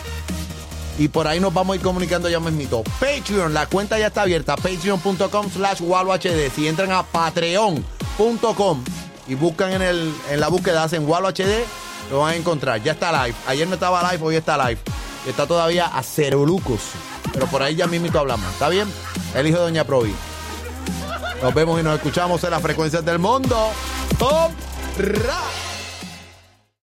[0.99, 2.83] Y por ahí nos vamos a ir comunicando ya mismito.
[3.01, 4.57] Patreon, la cuenta ya está abierta.
[4.57, 6.51] Patreon.com slash WaloHD.
[6.55, 8.85] Si entran a patreon.com
[9.29, 11.65] y buscan en, el, en la búsqueda, hacen Walo HD,
[12.11, 12.83] lo van a encontrar.
[12.83, 13.37] Ya está live.
[13.47, 14.81] Ayer no estaba live, hoy está live.
[15.27, 16.81] Está todavía a cero lucos.
[17.33, 18.51] Pero por ahí ya mismito hablamos.
[18.53, 18.89] ¿Está bien?
[19.35, 20.15] El hijo de Doña Provi.
[21.43, 23.71] Nos vemos y nos escuchamos en las frecuencias del mundo.
[24.99, 25.66] ¡Ra!